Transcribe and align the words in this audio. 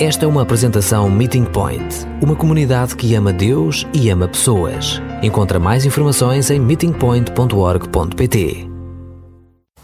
Esta 0.00 0.26
é 0.26 0.28
uma 0.28 0.42
apresentação 0.42 1.10
Meeting 1.10 1.44
Point, 1.44 2.06
uma 2.22 2.36
comunidade 2.36 2.94
que 2.94 3.16
ama 3.16 3.32
Deus 3.32 3.84
e 3.92 4.08
ama 4.10 4.28
pessoas. 4.28 5.02
Encontra 5.24 5.58
mais 5.58 5.84
informações 5.84 6.50
em 6.50 6.60
meetingpoint.org.pt. 6.60 8.70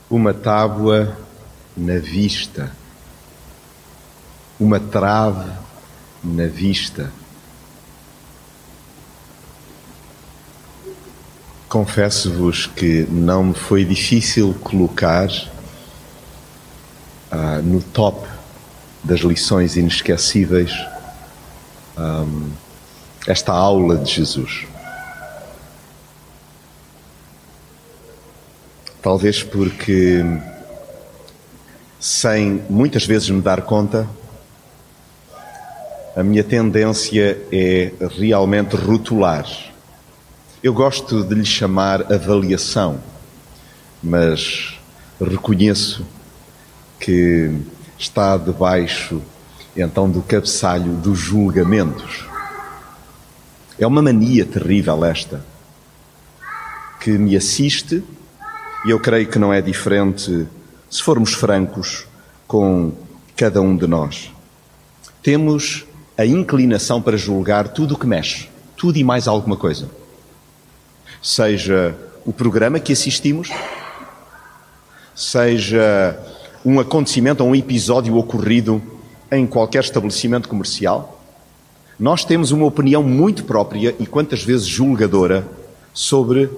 Uma 0.09 0.33
tábua 0.33 1.19
na 1.77 1.99
vista, 1.99 2.71
uma 4.61 4.79
trave 4.79 5.51
na 6.23 6.47
vista. 6.47 7.13
Confesso-vos 11.69 12.69
que 12.69 13.05
não 13.11 13.43
me 13.43 13.55
foi 13.55 13.85
difícil 13.85 14.55
colocar 14.63 15.29
ah, 17.33 17.61
no 17.65 17.83
top 17.83 18.34
das 19.05 19.21
lições 19.21 19.77
inesquecíveis 19.77 20.73
um, 21.99 22.51
esta 23.27 23.53
aula 23.53 23.97
de 23.99 24.11
Jesus. 24.11 24.67
Talvez 29.03 29.43
porque, 29.43 30.25
sem 32.01 32.63
muitas 32.71 33.05
vezes 33.05 33.29
me 33.29 33.43
dar 33.43 33.61
conta, 33.63 34.09
a 36.17 36.23
minha 36.23 36.43
tendência 36.43 37.39
é 37.53 37.93
realmente 38.19 38.77
rotular. 38.77 39.47
Eu 40.63 40.73
gosto 40.73 41.23
de 41.23 41.35
lhe 41.35 41.45
chamar 41.45 42.11
avaliação, 42.11 42.99
mas 44.03 44.79
reconheço 45.21 46.07
que 46.99 47.53
está 47.99 48.37
debaixo 48.37 49.23
então 49.77 50.09
do 50.09 50.23
cabeçalho 50.23 50.93
dos 50.95 51.19
julgamentos. 51.19 52.25
É 53.79 53.87
uma 53.87 54.01
mania 54.01 54.47
terrível 54.47 55.05
esta, 55.05 55.45
que 57.01 57.11
me 57.19 57.37
assiste, 57.37 58.05
e 58.87 58.91
eu 58.91 59.01
creio 59.01 59.27
que 59.27 59.39
não 59.39 59.53
é 59.53 59.61
diferente, 59.61 60.47
se 60.89 61.03
formos 61.03 61.35
francos, 61.35 62.07
com 62.47 62.93
cada 63.37 63.61
um 63.61 63.77
de 63.77 63.87
nós. 63.87 64.31
Temos 65.23 65.85
a 66.17 66.25
inclinação 66.25 67.03
para 67.03 67.17
julgar 67.17 67.69
tudo 67.69 67.95
o 67.95 67.99
que 67.99 68.07
mexe, 68.07 68.49
tudo 68.77 68.97
e 68.97 69.03
mais 69.03 69.27
alguma 69.27 69.57
coisa. 69.57 69.91
Seja 71.21 71.97
o 72.25 72.33
programa 72.33 72.79
que 72.79 72.93
assistimos, 72.93 73.49
seja 75.17 76.17
um 76.65 76.81
acontecimento 76.81 77.43
ou 77.43 77.51
um 77.51 77.55
episódio 77.55 78.17
ocorrido 78.17 78.83
em 79.31 79.47
qualquer 79.47 79.85
estabelecimento 79.85 80.49
comercial, 80.49 81.21
nós 81.99 82.25
temos 82.25 82.51
uma 82.51 82.67
opinião 82.67 83.03
muito 83.03 83.45
própria 83.45 83.95
e 83.99 84.07
quantas 84.07 84.43
vezes 84.43 84.67
julgadora 84.67 85.47
sobre 85.93 86.51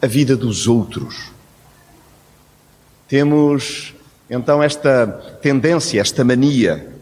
a 0.00 0.06
vida 0.06 0.36
dos 0.36 0.68
outros. 0.68 1.30
Temos 3.08 3.94
então 4.28 4.62
esta 4.62 5.06
tendência, 5.40 6.00
esta 6.00 6.24
mania. 6.24 6.92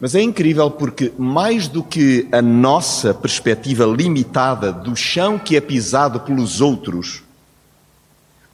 Mas 0.00 0.14
é 0.14 0.20
incrível 0.20 0.70
porque, 0.70 1.12
mais 1.16 1.68
do 1.68 1.82
que 1.82 2.28
a 2.32 2.42
nossa 2.42 3.14
perspectiva 3.14 3.86
limitada 3.86 4.72
do 4.72 4.94
chão 4.94 5.38
que 5.38 5.56
é 5.56 5.60
pisado 5.60 6.20
pelos 6.20 6.60
outros, 6.60 7.22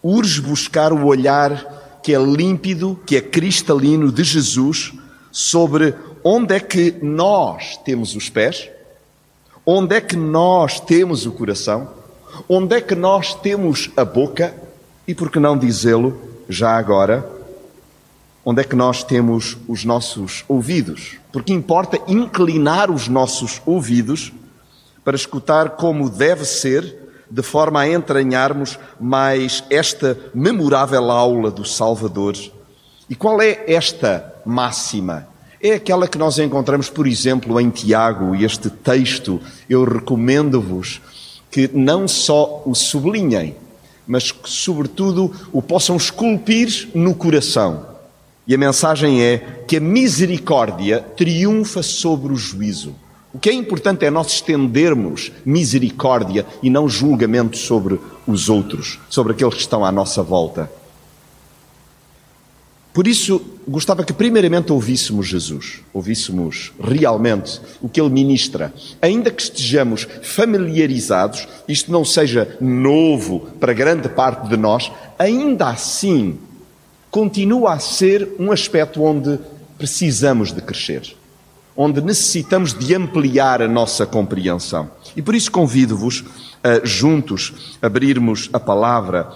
urge 0.03 0.41
buscar 0.41 0.93
o 0.93 1.07
olhar 1.07 1.82
que 2.03 2.15
é 2.15 2.19
límpido, 2.19 2.99
que 3.07 3.17
é 3.17 3.21
cristalino 3.21 4.11
de 4.11 4.25
Jesus 4.25 4.93
sobre 5.31 5.95
onde 6.25 6.55
é 6.55 6.61
que 6.61 6.97
nós 7.03 7.77
temos 7.79 8.15
os 8.15 8.29
pés, 8.29 8.69
onde 9.65 9.97
é 9.97 10.01
que 10.01 10.17
nós 10.17 10.81
temos 10.81 11.27
o 11.27 11.33
coração, 11.33 11.89
onde 12.49 12.77
é 12.77 12.81
que 12.81 12.95
nós 12.95 13.35
temos 13.35 13.91
a 13.97 14.05
boca 14.05 14.55
e, 15.07 15.15
por 15.15 15.31
que 15.31 15.39
não 15.39 15.57
dizê-lo 15.57 16.21
já 16.49 16.77
agora, 16.77 17.29
onde 18.45 18.61
é 18.61 18.65
que 18.65 18.75
nós 18.75 19.05
temos 19.05 19.57
os 19.69 19.85
nossos 19.85 20.45
ouvidos. 20.49 21.17
Porque 21.33 21.53
importa 21.53 22.01
inclinar 22.09 22.91
os 22.91 23.09
nossos 23.09 23.63
ouvidos 23.65 24.33
para 25.05 25.17
escutar 25.17 25.71
como 25.71 26.11
deve 26.11 26.45
ser 26.45 27.02
de 27.33 27.41
forma 27.41 27.81
a 27.81 27.89
entranharmos 27.89 28.79
mais 29.01 29.65
esta 29.71 30.19
memorável 30.35 31.11
aula 31.11 31.51
do 31.51 31.65
Salvador. 31.65 32.37
E 33.09 33.15
qual 33.15 33.41
é 33.41 33.65
esta 33.67 34.35
máxima? 34.45 35.27
É 35.59 35.73
aquela 35.73 36.07
que 36.07 36.19
nós 36.19 36.39
encontramos, 36.39 36.91
por 36.91 37.07
exemplo, 37.07 37.59
em 37.59 37.71
Tiago, 37.71 38.37
e 38.37 38.45
este 38.45 38.69
texto 38.69 39.41
eu 39.67 39.83
recomendo-vos 39.85 41.01
que 41.51 41.71
não 41.73 42.07
só 42.07 42.63
o 42.67 42.75
sublinhem, 42.75 43.57
mas 44.07 44.31
que, 44.31 44.51
sobretudo, 44.51 45.33
o 45.51 45.63
possam 45.63 45.97
esculpir 45.97 46.91
no 46.95 47.15
coração. 47.15 47.87
E 48.47 48.55
a 48.55 48.59
mensagem 48.59 49.23
é 49.23 49.39
que 49.67 49.79
a 49.79 49.81
misericórdia 49.81 51.01
triunfa 51.17 51.83
sobre 51.83 52.31
o 52.31 52.37
juízo. 52.37 52.95
O 53.35 53.39
que 53.39 53.49
é 53.49 53.53
importante 53.53 54.05
é 54.05 54.11
nós 54.11 54.27
estendermos 54.27 55.33
misericórdia 55.45 56.47
e 56.63 56.69
não 56.69 56.87
julgamento 56.87 57.57
sobre 57.57 57.99
os 58.27 58.51
outros, 58.51 59.01
sobre 59.09 59.33
aqueles 59.33 59.55
que 59.55 59.61
estão 59.61 59.85
à 59.85 59.91
nossa 59.91 60.23
volta. 60.23 60.71
Por 62.93 63.07
isso, 63.07 63.41
gostava 63.67 64.05
que 64.05 64.13
primeiramente 64.13 64.71
ouvíssemos 64.71 65.27
Jesus, 65.27 65.81
ouvíssemos 65.95 66.73
realmente 66.79 67.59
o 67.81 67.89
que 67.89 67.99
Ele 67.99 68.11
ministra. 68.11 68.71
Ainda 69.01 69.31
que 69.31 69.43
estejamos 69.43 70.07
familiarizados, 70.21 71.49
isto 71.67 71.91
não 71.91 72.05
seja 72.05 72.55
novo 72.61 73.49
para 73.59 73.73
grande 73.73 74.11
parte 74.11 74.47
de 74.47 74.59
nós, 74.59 74.93
ainda 75.19 75.69
assim 75.69 76.39
continua 77.11 77.73
a 77.73 77.79
ser 77.79 78.37
um 78.39 78.53
aspecto 78.53 79.03
onde 79.03 79.39
precisamos 79.79 80.53
de 80.53 80.61
crescer 80.61 81.17
onde 81.77 82.01
necessitamos 82.01 82.75
de 82.75 82.95
ampliar 82.95 83.63
a 83.63 83.69
nossa 83.69 84.07
compreensão. 84.07 84.91
E 85.17 85.23
por 85.23 85.35
isso 85.35 85.51
convido-vos 85.51 86.25
a 86.63 86.85
juntos 86.85 87.77
abrirmos 87.81 88.49
a 88.53 88.61
palavra 88.61 89.33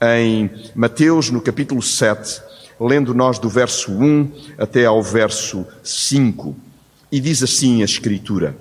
em 0.00 0.50
Mateus, 0.74 1.30
no 1.30 1.40
capítulo 1.40 1.82
7, 1.82 2.40
lendo 2.80 3.12
nós 3.12 3.38
do 3.38 3.48
verso 3.48 3.90
1 3.92 4.32
até 4.58 4.84
ao 4.86 5.02
verso 5.02 5.66
5. 5.82 6.54
E 7.10 7.20
diz 7.20 7.42
assim 7.42 7.82
a 7.82 7.84
Escritura: 7.84 8.56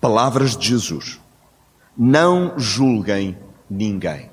Palavras 0.00 0.56
de 0.56 0.68
Jesus. 0.68 1.18
Não 1.96 2.58
julguem 2.58 3.36
ninguém. 3.68 4.30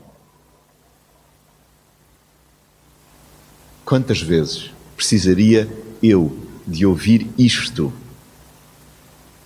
Quantas 3.83 4.21
vezes 4.21 4.71
precisaria 4.95 5.67
eu 6.01 6.46
de 6.67 6.85
ouvir 6.85 7.27
isto 7.37 7.93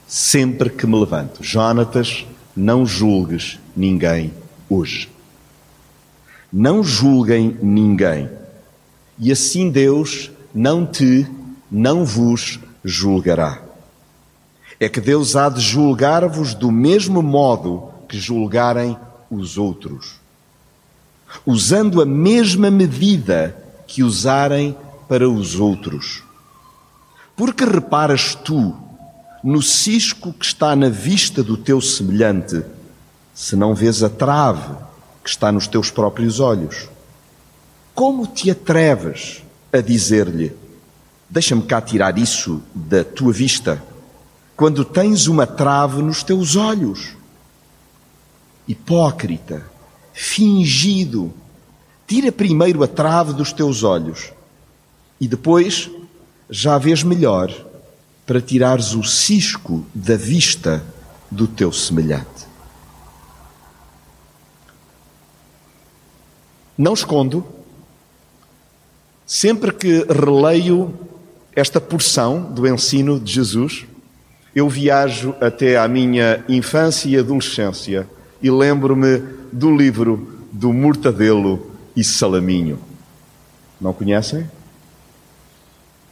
sempre 0.08 0.70
que 0.70 0.86
me 0.86 1.00
levanto. 1.00 1.42
Jonatas, 1.42 2.26
não 2.56 2.86
julgues 2.86 3.58
ninguém 3.76 4.34
hoje. 4.70 5.10
Não 6.52 6.84
julguem 6.84 7.58
ninguém. 7.62 8.30
E 9.18 9.32
assim 9.32 9.70
Deus 9.70 10.30
não 10.54 10.86
te, 10.86 11.26
não 11.72 12.04
vos 12.04 12.60
julgará. 12.84 13.62
É 14.80 14.90
que 14.90 15.00
Deus 15.00 15.36
há 15.36 15.48
de 15.48 15.62
julgar-vos 15.62 16.54
do 16.54 16.72
mesmo 16.72 17.22
modo 17.22 17.90
que 18.10 18.20
julgarem 18.20 18.98
os 19.30 19.58
outros, 19.58 20.16
usando 21.46 22.02
a 22.02 22.06
mesma 22.06 22.70
medida 22.70 23.56
que 23.88 24.04
usarem 24.04 24.76
para 25.08 25.30
os 25.30 25.58
outros. 25.58 26.24
Porque 27.36 27.66
reparas 27.66 28.36
tu 28.36 28.76
no 29.44 29.62
cisco 29.62 30.32
que 30.34 30.46
está 30.46 30.76
na 30.76 30.90
vista 30.90 31.44
do 31.44 31.58
teu 31.58 31.82
semelhante, 31.82 32.64
se 33.34 33.56
não 33.56 33.74
vês 33.74 34.04
a 34.04 34.10
trave 34.10 34.76
que 35.24 35.30
está 35.30 35.52
nos 35.52 35.68
teus 35.68 35.90
próprios 35.90 36.40
olhos? 36.40 36.90
Como 37.94 38.28
te 38.28 38.52
atreves 38.52 39.44
a 39.72 39.80
dizer-lhe: 39.82 40.56
Deixa-me 41.30 41.62
cá 41.64 41.82
tirar 41.82 42.18
isso 42.18 42.62
da 42.76 43.04
tua 43.04 43.32
vista, 43.32 43.82
quando 44.56 44.84
tens 44.84 45.28
uma 45.28 45.48
trave 45.48 46.02
nos 46.02 46.24
teus 46.24 46.56
olhos? 46.56 47.16
Hipócrita, 48.68 49.66
fingido, 50.14 51.34
tira 52.06 52.32
primeiro 52.32 52.84
a 52.84 52.88
trave 52.88 53.34
dos 53.34 53.54
teus 53.54 53.84
olhos 53.84 54.32
e 55.20 55.28
depois 55.28 55.90
já 56.52 56.78
vês 56.78 57.02
melhor 57.02 57.50
para 58.28 58.42
tirares 58.42 58.94
o 58.94 59.04
cisco 59.04 59.86
da 59.96 60.18
vista 60.18 60.84
do 61.32 61.48
teu 61.48 61.72
semelhante. 61.72 62.46
Não 66.78 66.94
escondo, 66.94 67.46
sempre 69.26 69.72
que 69.72 70.06
releio 70.10 70.94
esta 71.56 71.80
porção 71.80 72.52
do 72.52 72.68
ensino 72.68 73.20
de 73.20 73.32
Jesus, 73.32 73.86
eu 74.54 74.68
viajo 74.68 75.34
até 75.40 75.78
à 75.78 75.88
minha 75.88 76.44
infância 76.50 77.08
e 77.08 77.18
adolescência 77.18 78.08
e 78.42 78.50
lembro-me 78.52 79.20
do 79.52 79.76
livro 79.76 80.42
do 80.52 80.74
Mortadelo 80.74 81.72
e 81.96 82.04
Salaminho. 82.04 82.80
Não 83.80 83.94
conhecem? 83.94 84.50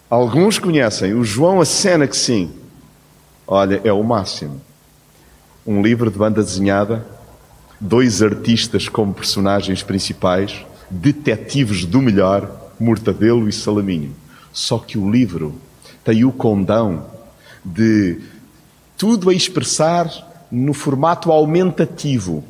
Alguns 0.09 0.57
conhecem. 0.57 1.13
O 1.13 1.23
João 1.23 1.61
acena 1.61 2.07
que 2.07 2.17
sim. 2.17 2.51
Olha, 3.45 3.79
é 3.83 3.93
o 3.93 4.03
máximo. 4.03 4.59
Um 5.65 5.83
livro 5.83 6.09
de 6.09 6.17
banda 6.17 6.41
desenhada, 6.41 7.05
dois 7.79 8.23
artistas 8.23 8.89
como 8.89 9.13
personagens 9.13 9.83
principais, 9.83 10.65
detetives 10.89 11.85
do 11.85 12.01
melhor, 12.01 12.71
Mortadelo 12.79 13.47
e 13.47 13.53
Salaminho. 13.53 14.15
Só 14.51 14.79
que 14.79 14.97
o 14.97 15.11
livro 15.11 15.53
tem 16.03 16.25
o 16.25 16.31
condão 16.31 17.05
de 17.63 18.19
tudo 18.97 19.29
a 19.29 19.33
expressar 19.33 20.09
no 20.51 20.73
formato 20.73 21.31
aumentativo. 21.31 22.43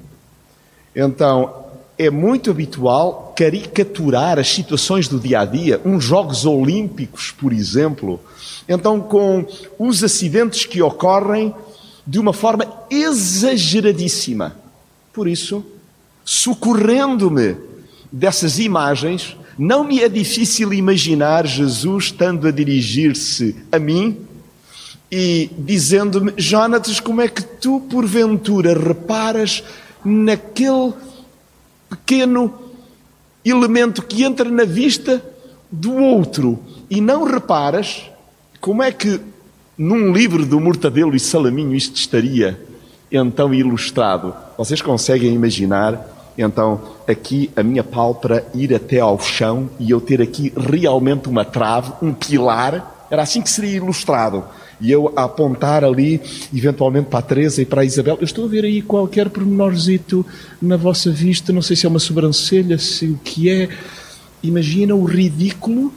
Então, 0.96 1.66
é 1.98 2.10
muito 2.10 2.50
habitual 2.50 3.29
caricaturar 3.40 4.38
as 4.38 4.50
situações 4.50 5.08
do 5.08 5.18
dia 5.18 5.40
a 5.40 5.46
dia, 5.46 5.80
uns 5.86 6.04
Jogos 6.04 6.46
Olímpicos, 6.46 7.32
por 7.32 7.54
exemplo, 7.54 8.20
então 8.68 9.00
com 9.00 9.48
os 9.80 10.04
acidentes 10.04 10.66
que 10.66 10.82
ocorrem 10.82 11.56
de 12.06 12.20
uma 12.20 12.34
forma 12.34 12.68
exageradíssima. 12.92 14.58
Por 15.14 15.26
isso, 15.26 15.66
socorrendo-me 16.26 17.56
dessas 18.12 18.60
imagens, 18.60 19.38
não 19.58 19.86
me 19.86 20.02
é 20.02 20.10
difícil 20.10 20.74
imaginar 20.74 21.48
Jesus 21.48 22.06
estando 22.08 22.46
a 22.46 22.52
dirigir-se 22.52 23.56
a 23.72 23.80
mim 23.80 24.18
e 25.10 25.50
dizendo-me: 25.58 26.34
Jonatas, 26.36 27.00
como 27.00 27.22
é 27.22 27.30
que 27.30 27.42
tu, 27.42 27.80
porventura, 27.90 28.78
reparas 28.78 29.64
naquele 30.04 30.92
pequeno 31.90 32.68
elemento 33.44 34.02
que 34.02 34.24
entra 34.24 34.50
na 34.50 34.64
vista 34.64 35.24
do 35.72 35.96
outro. 35.96 36.60
E 36.90 37.00
não 37.02 37.24
reparas 37.24 38.10
como 38.60 38.84
é 38.84 38.92
que 38.92 39.20
num 39.78 40.12
livro 40.12 40.46
do 40.46 40.60
Mortadelo 40.60 41.16
e 41.16 41.20
Salaminho 41.20 41.76
isto 41.76 41.96
estaria 41.96 42.60
então 43.12 43.54
ilustrado. 43.54 44.34
Vocês 44.58 44.82
conseguem 44.82 45.34
imaginar 45.34 46.18
então 46.38 46.80
aqui 47.08 47.50
a 47.56 47.64
minha 47.64 47.84
pálpebra 47.84 48.46
ir 48.54 48.74
até 48.74 49.00
ao 49.00 49.20
chão 49.20 49.70
e 49.80 49.92
eu 49.92 50.00
ter 50.00 50.22
aqui 50.22 50.54
realmente 50.56 51.28
uma 51.28 51.44
trave, 51.44 51.92
um 52.02 52.14
pilar, 52.14 53.08
era 53.10 53.24
assim 53.24 53.42
que 53.42 53.50
seria 53.50 53.78
ilustrado 53.78 54.44
e 54.82 54.92
eu 54.92 55.12
a 55.16 55.26
apontar 55.26 55.84
ali, 55.84 56.22
eventualmente 56.54 57.10
para 57.10 57.20
a 57.20 57.24
Teresa 57.24 57.62
e 57.62 57.66
para 57.66 57.82
a 57.82 57.86
Isabel, 57.86 58.18
eu 58.20 58.26
estou 58.26 58.46
a 58.46 58.48
ver 58.48 58.64
aí 58.64 58.82
qualquer 58.82 59.30
pormenorzito 59.30 60.26
na 60.62 60.78
vossa 60.78 61.12
vista, 61.12 61.52
não 61.52 61.62
sei 61.62 61.76
se 61.76 61.86
é 61.86 61.90
uma 61.90 62.00
sobrancelha, 62.00 62.78
se 62.78 63.06
o 63.06 63.20
que 63.24 63.50
é. 63.50 63.70
Imagina 64.42 64.96
o 64.96 65.04
ridículo. 65.04 65.94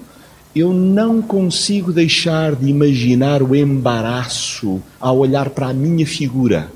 Eu 0.55 0.73
não 0.73 1.23
consigo 1.23 1.93
deixar 1.93 2.55
de 2.55 2.69
imaginar 2.69 3.43
o 3.43 3.56
embaraço 3.56 4.82
ao 5.00 5.19
olhar 5.19 5.49
para 5.49 5.69
a 5.69 5.73
minha 5.73 6.06
figura, 6.06 6.70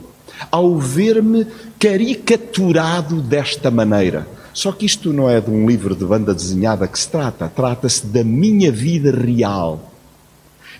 ao 0.50 0.78
ver-me 0.78 1.46
caricaturado 1.78 3.20
desta 3.20 3.70
maneira. 3.70 4.26
Só 4.54 4.72
que 4.72 4.86
isto 4.86 5.12
não 5.12 5.28
é 5.28 5.42
de 5.42 5.50
um 5.50 5.68
livro 5.68 5.94
de 5.94 6.06
banda 6.06 6.32
desenhada 6.32 6.88
que 6.88 6.98
se 6.98 7.10
trata, 7.10 7.52
trata-se 7.54 8.06
da 8.06 8.24
minha 8.24 8.72
vida 8.72 9.10
real 9.10 9.92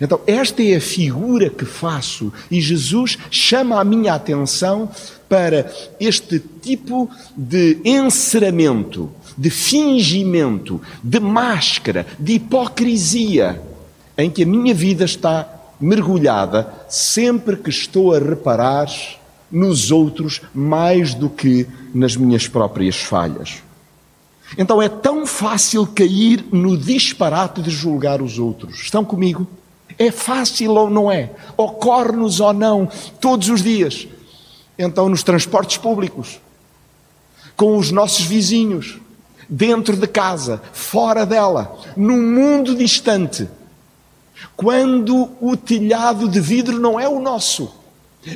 então, 0.01 0.21
esta 0.27 0.63
é 0.63 0.77
a 0.77 0.81
figura 0.81 1.49
que 1.49 1.65
faço 1.65 2.33
e 2.51 2.61
Jesus 2.61 3.19
chama 3.31 3.81
a 3.81 3.85
minha 3.85 4.15
atenção 4.15 4.91
para 5.29 5.73
este 5.99 6.39
tipo 6.61 7.11
de 7.37 7.79
enceramento, 7.85 9.11
de 9.37 9.51
fingimento, 9.51 10.81
de 11.03 11.19
máscara, 11.19 12.07
de 12.19 12.35
hipocrisia, 12.35 13.61
em 14.17 14.31
que 14.31 14.43
a 14.43 14.47
minha 14.47 14.75
vida 14.75 15.05
está 15.05 15.49
mergulhada 15.81 16.73
sempre 16.89 17.57
que 17.57 17.71
estou 17.71 18.15
a 18.15 18.19
reparar 18.19 18.87
nos 19.51 19.91
outros 19.91 20.41
mais 20.55 21.15
do 21.15 21.29
que 21.29 21.67
nas 21.95 22.17
minhas 22.17 22.49
próprias 22.49 22.97
falhas. 22.97 23.63
Então 24.57 24.81
é 24.81 24.89
tão 24.89 25.27
fácil 25.27 25.87
cair 25.87 26.45
no 26.53 26.77
disparate 26.77 27.61
de 27.61 27.71
julgar 27.71 28.23
os 28.23 28.39
outros. 28.39 28.81
Estão 28.81 29.05
comigo? 29.05 29.47
É 29.99 30.11
fácil 30.11 30.73
ou 30.73 30.91
não 30.91 31.11
é? 31.11 31.31
Ocorre-nos 31.57 32.41
ou 32.41 32.53
não 32.53 32.89
todos 33.21 33.49
os 33.49 33.63
dias. 33.63 34.07
Então, 34.79 35.09
nos 35.09 35.23
transportes 35.23 35.79
públicos, 35.79 36.39
com 37.57 37.79
os 37.79 37.91
nossos 37.91 38.25
vizinhos, 38.25 38.99
dentro 39.49 39.97
de 39.97 40.07
casa, 40.07 40.61
fora 40.73 41.25
dela, 41.25 41.79
num 41.97 42.21
mundo 42.21 42.75
distante, 42.75 43.49
quando 44.55 45.31
o 45.41 45.57
telhado 45.57 46.29
de 46.29 46.41
vidro 46.41 46.79
não 46.79 47.01
é 47.01 47.09
o 47.09 47.19
nosso, 47.19 47.73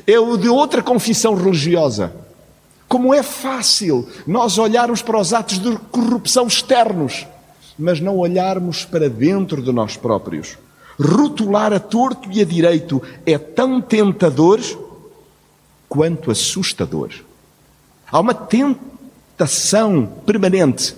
é 0.06 0.18
o 0.18 0.38
de 0.38 0.48
outra 0.48 0.82
confissão 0.82 1.34
religiosa. 1.34 2.14
Como 2.88 3.12
é 3.12 3.22
fácil 3.22 4.08
nós 4.26 4.56
olharmos 4.56 5.02
para 5.02 5.18
os 5.18 5.34
atos 5.34 5.58
de 5.58 5.76
corrupção 5.92 6.46
externos, 6.46 7.26
mas 7.78 8.00
não 8.00 8.16
olharmos 8.16 8.84
para 8.84 9.10
dentro 9.10 9.62
de 9.62 9.70
nós 9.72 9.96
próprios 9.96 10.56
rotular 11.00 11.72
a 11.72 11.80
torto 11.80 12.28
e 12.30 12.40
a 12.40 12.44
direito 12.44 13.02
é 13.24 13.38
tão 13.38 13.80
tentador 13.80 14.60
quanto 15.88 16.30
assustador. 16.30 17.10
Há 18.10 18.20
uma 18.20 18.34
tentação 18.34 20.06
permanente, 20.26 20.94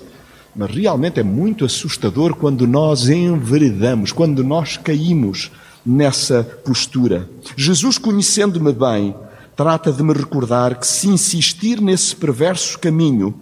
mas 0.55 0.71
realmente 0.71 1.21
é 1.21 1.23
muito 1.23 1.65
assustador 1.65 2.35
quando 2.35 2.67
nós 2.67 3.09
enveredamos, 3.09 4.13
quando 4.13 4.43
nós 4.43 4.77
caímos 4.77 5.51
nessa 5.85 6.43
postura. 6.43 7.29
Jesus, 7.57 7.97
conhecendo-me 7.97 8.73
bem, 8.73 9.15
trata 9.57 9.93
de 9.93 10.03
me 10.03 10.13
recordar 10.13 10.79
que 10.79 10.87
se 10.87 11.09
insistir 11.09 11.81
nesse 11.81 12.15
perverso 12.17 12.79
caminho, 12.79 13.35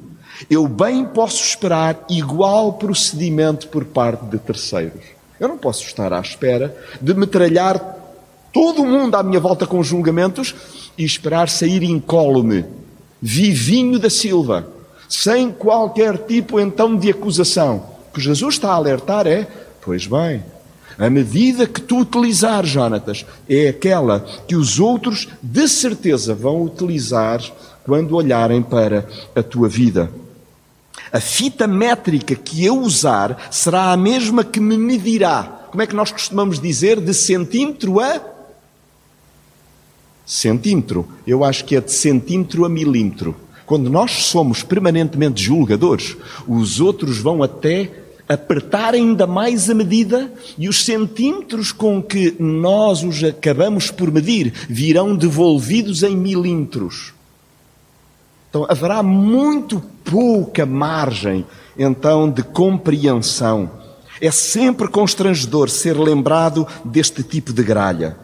eu 0.48 0.66
bem 0.66 1.04
posso 1.04 1.42
esperar 1.42 2.04
igual 2.08 2.74
procedimento 2.74 3.68
por 3.68 3.84
parte 3.84 4.24
de 4.26 4.38
terceiros. 4.38 5.19
Eu 5.40 5.48
não 5.48 5.56
posso 5.56 5.84
estar 5.84 6.12
à 6.12 6.20
espera 6.20 6.76
de 7.00 7.14
metralhar 7.14 7.96
todo 8.52 8.82
o 8.82 8.86
mundo 8.86 9.14
à 9.14 9.22
minha 9.22 9.40
volta 9.40 9.66
com 9.66 9.82
julgamentos 9.82 10.54
e 10.98 11.04
esperar 11.04 11.48
sair 11.48 11.82
incólume, 11.82 12.66
vivinho 13.22 13.98
da 13.98 14.10
Silva, 14.10 14.68
sem 15.08 15.50
qualquer 15.50 16.18
tipo 16.18 16.60
então 16.60 16.94
de 16.94 17.10
acusação. 17.10 17.82
O 18.10 18.12
que 18.12 18.20
Jesus 18.20 18.56
está 18.56 18.68
a 18.68 18.74
alertar 18.74 19.26
é: 19.26 19.46
pois 19.80 20.06
bem, 20.06 20.44
a 20.98 21.08
medida 21.08 21.66
que 21.66 21.80
tu 21.80 22.00
utilizar, 22.00 22.66
Jonatas, 22.66 23.24
é 23.48 23.68
aquela 23.68 24.20
que 24.46 24.54
os 24.54 24.78
outros 24.78 25.26
de 25.42 25.66
certeza 25.66 26.34
vão 26.34 26.62
utilizar 26.62 27.40
quando 27.82 28.14
olharem 28.14 28.62
para 28.62 29.08
a 29.34 29.42
tua 29.42 29.70
vida. 29.70 30.10
A 31.12 31.20
fita 31.20 31.66
métrica 31.66 32.34
que 32.34 32.64
eu 32.64 32.78
usar 32.78 33.48
será 33.50 33.92
a 33.92 33.96
mesma 33.96 34.44
que 34.44 34.60
me 34.60 34.78
medirá. 34.78 35.66
Como 35.70 35.82
é 35.82 35.86
que 35.86 35.94
nós 35.94 36.12
costumamos 36.12 36.60
dizer? 36.60 37.00
De 37.00 37.14
centímetro 37.14 38.00
a 38.00 38.20
centímetro. 40.30 41.08
Eu 41.26 41.42
acho 41.42 41.64
que 41.64 41.74
é 41.74 41.80
de 41.80 41.92
centímetro 41.92 42.64
a 42.64 42.68
milímetro. 42.68 43.34
Quando 43.66 43.90
nós 43.90 44.12
somos 44.26 44.62
permanentemente 44.62 45.42
julgadores, 45.42 46.16
os 46.46 46.80
outros 46.80 47.18
vão 47.18 47.42
até 47.42 47.90
apertar 48.28 48.94
ainda 48.94 49.26
mais 49.26 49.68
a 49.68 49.74
medida 49.74 50.32
e 50.56 50.68
os 50.68 50.84
centímetros 50.84 51.72
com 51.72 52.00
que 52.00 52.36
nós 52.38 53.02
os 53.02 53.24
acabamos 53.24 53.90
por 53.90 54.12
medir 54.12 54.52
virão 54.68 55.16
devolvidos 55.16 56.04
em 56.04 56.16
milímetros. 56.16 57.12
Então 58.50 58.66
haverá 58.68 59.02
muito 59.02 59.80
pouca 60.04 60.66
margem 60.66 61.46
então 61.78 62.28
de 62.28 62.42
compreensão. 62.42 63.70
É 64.20 64.30
sempre 64.30 64.88
constrangedor 64.88 65.70
ser 65.70 65.96
lembrado 65.96 66.66
deste 66.84 67.22
tipo 67.22 67.52
de 67.52 67.62
gralha. 67.62 68.18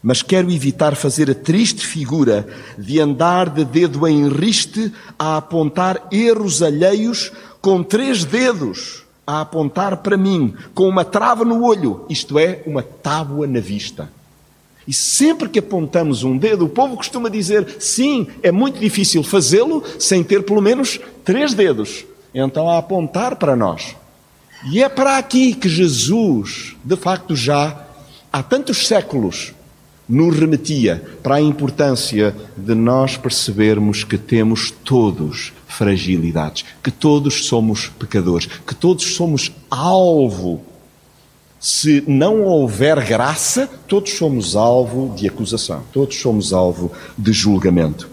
Mas 0.00 0.22
quero 0.22 0.50
evitar 0.50 0.94
fazer 0.94 1.28
a 1.28 1.34
triste 1.34 1.84
figura 1.84 2.46
de 2.78 3.00
andar 3.00 3.50
de 3.50 3.64
dedo 3.64 4.06
em 4.06 4.28
riste 4.28 4.92
a 5.18 5.36
apontar 5.36 6.06
erros 6.10 6.62
alheios 6.62 7.32
com 7.60 7.82
três 7.82 8.24
dedos 8.24 9.02
a 9.26 9.42
apontar 9.42 9.98
para 9.98 10.16
mim, 10.16 10.54
com 10.74 10.88
uma 10.88 11.04
trava 11.04 11.44
no 11.44 11.62
olho, 11.62 12.06
isto 12.08 12.38
é, 12.38 12.62
uma 12.64 12.82
tábua 12.82 13.46
na 13.46 13.60
vista. 13.60 14.08
E 14.88 14.92
sempre 14.94 15.50
que 15.50 15.58
apontamos 15.58 16.24
um 16.24 16.38
dedo, 16.38 16.64
o 16.64 16.68
povo 16.68 16.96
costuma 16.96 17.28
dizer: 17.28 17.76
sim, 17.78 18.26
é 18.42 18.50
muito 18.50 18.80
difícil 18.80 19.22
fazê-lo 19.22 19.84
sem 19.98 20.24
ter 20.24 20.42
pelo 20.44 20.62
menos 20.62 20.98
três 21.22 21.52
dedos. 21.52 22.06
Então, 22.34 22.70
a 22.70 22.78
apontar 22.78 23.36
para 23.36 23.54
nós. 23.54 23.94
E 24.72 24.82
é 24.82 24.88
para 24.88 25.18
aqui 25.18 25.54
que 25.54 25.68
Jesus, 25.68 26.74
de 26.82 26.96
facto, 26.96 27.36
já 27.36 27.86
há 28.32 28.42
tantos 28.42 28.86
séculos, 28.86 29.52
nos 30.08 30.34
remetia 30.34 31.04
para 31.22 31.34
a 31.34 31.40
importância 31.40 32.34
de 32.56 32.74
nós 32.74 33.18
percebermos 33.18 34.04
que 34.04 34.16
temos 34.16 34.70
todos 34.70 35.52
fragilidades, 35.66 36.64
que 36.82 36.90
todos 36.90 37.44
somos 37.44 37.88
pecadores, 37.88 38.46
que 38.66 38.74
todos 38.74 39.14
somos 39.14 39.52
alvo. 39.70 40.62
Se 41.60 42.04
não 42.06 42.44
houver 42.44 43.04
graça, 43.04 43.68
todos 43.88 44.12
somos 44.12 44.54
alvo 44.54 45.14
de 45.16 45.26
acusação, 45.26 45.82
todos 45.92 46.16
somos 46.20 46.52
alvo 46.52 46.92
de 47.16 47.32
julgamento. 47.32 48.08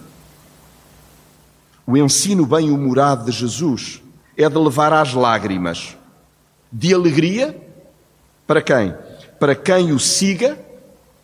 O 1.86 1.96
ensino 1.96 2.46
bem-humorado 2.46 3.25
de 3.25 3.32
Jesus 3.32 4.02
é 4.36 4.50
de 4.50 4.58
levar 4.58 4.92
às 4.92 5.14
lágrimas, 5.14 5.96
de 6.72 6.94
alegria 6.94 7.56
para 8.48 8.62
quem? 8.62 8.94
Para 9.40 9.56
quem 9.56 9.92
o 9.92 10.00
siga. 10.00 10.58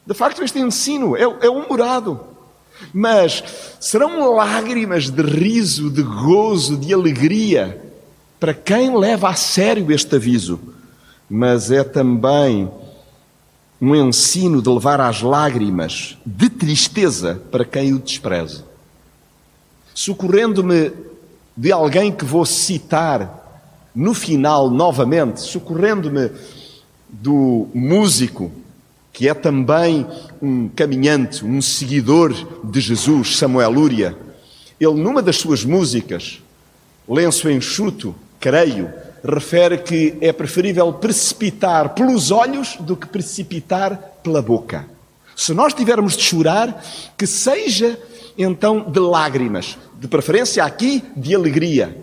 De 0.05 0.13
facto, 0.13 0.43
este 0.43 0.59
ensino 0.59 1.15
é, 1.15 1.23
é 1.23 1.49
humorado. 1.49 2.19
Mas 2.93 3.43
serão 3.79 4.33
lágrimas 4.35 5.09
de 5.09 5.21
riso, 5.21 5.89
de 5.89 6.01
gozo, 6.01 6.77
de 6.77 6.93
alegria 6.93 7.81
para 8.39 8.55
quem 8.55 8.97
leva 8.97 9.29
a 9.29 9.35
sério 9.35 9.91
este 9.91 10.15
aviso. 10.15 10.59
Mas 11.31 11.71
é 11.71 11.83
também 11.83 12.69
um 13.81 13.95
ensino 13.95 14.61
de 14.61 14.69
levar 14.69 14.99
às 14.99 15.21
lágrimas 15.21 16.17
de 16.25 16.49
tristeza 16.49 17.41
para 17.49 17.63
quem 17.63 17.93
o 17.93 17.99
despreza 17.99 18.69
socorrendo-me 19.93 20.91
de 21.55 21.71
alguém 21.71 22.11
que 22.11 22.25
vou 22.25 22.45
citar 22.45 23.39
no 23.93 24.13
final 24.13 24.69
novamente, 24.69 25.41
socorrendo-me 25.41 26.31
do 27.09 27.67
músico, 27.73 28.51
que 29.11 29.27
é 29.27 29.33
também 29.33 30.07
um 30.41 30.69
caminhante, 30.69 31.45
um 31.45 31.61
seguidor 31.61 32.33
de 32.63 32.79
Jesus, 32.79 33.37
Samuel 33.37 33.69
Lúria. 33.69 34.17
Ele, 34.79 34.93
numa 34.93 35.21
das 35.21 35.35
suas 35.35 35.65
músicas, 35.65 36.41
Lenço 37.07 37.49
Enxuto, 37.49 38.15
creio, 38.39 38.89
refere 39.23 39.77
que 39.77 40.17
é 40.21 40.31
preferível 40.31 40.91
precipitar 40.93 41.89
pelos 41.89 42.31
olhos 42.31 42.77
do 42.79 42.95
que 42.95 43.07
precipitar 43.07 43.97
pela 44.23 44.41
boca. 44.41 44.85
Se 45.35 45.53
nós 45.53 45.73
tivermos 45.73 46.15
de 46.17 46.23
chorar, 46.23 46.83
que 47.17 47.25
seja 47.25 47.97
então 48.37 48.89
de 48.89 48.99
lágrimas, 48.99 49.77
de 49.99 50.07
preferência 50.07 50.63
aqui 50.63 51.03
de 51.15 51.35
alegria, 51.35 51.95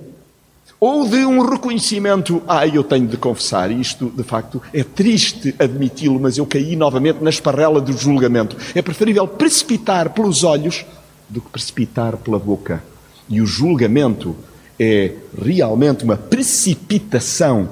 ou 0.80 1.08
de 1.08 1.26
um 1.26 1.40
reconhecimento, 1.40 2.40
ah, 2.46 2.66
eu 2.66 2.84
tenho 2.84 3.06
de 3.08 3.16
confessar, 3.16 3.70
isto 3.70 4.06
de 4.10 4.22
facto 4.22 4.62
é 4.72 4.84
triste 4.84 5.54
admiti-lo, 5.58 6.20
mas 6.20 6.38
eu 6.38 6.46
caí 6.46 6.76
novamente 6.76 7.22
na 7.22 7.30
esparrela 7.30 7.80
do 7.80 7.92
julgamento. 7.92 8.56
É 8.74 8.80
preferível 8.80 9.26
precipitar 9.26 10.10
pelos 10.10 10.44
olhos 10.44 10.86
do 11.28 11.40
que 11.40 11.50
precipitar 11.50 12.16
pela 12.16 12.38
boca. 12.38 12.82
E 13.28 13.40
o 13.40 13.46
julgamento 13.46 14.36
é 14.78 15.12
realmente 15.40 16.04
uma 16.04 16.16
precipitação, 16.16 17.68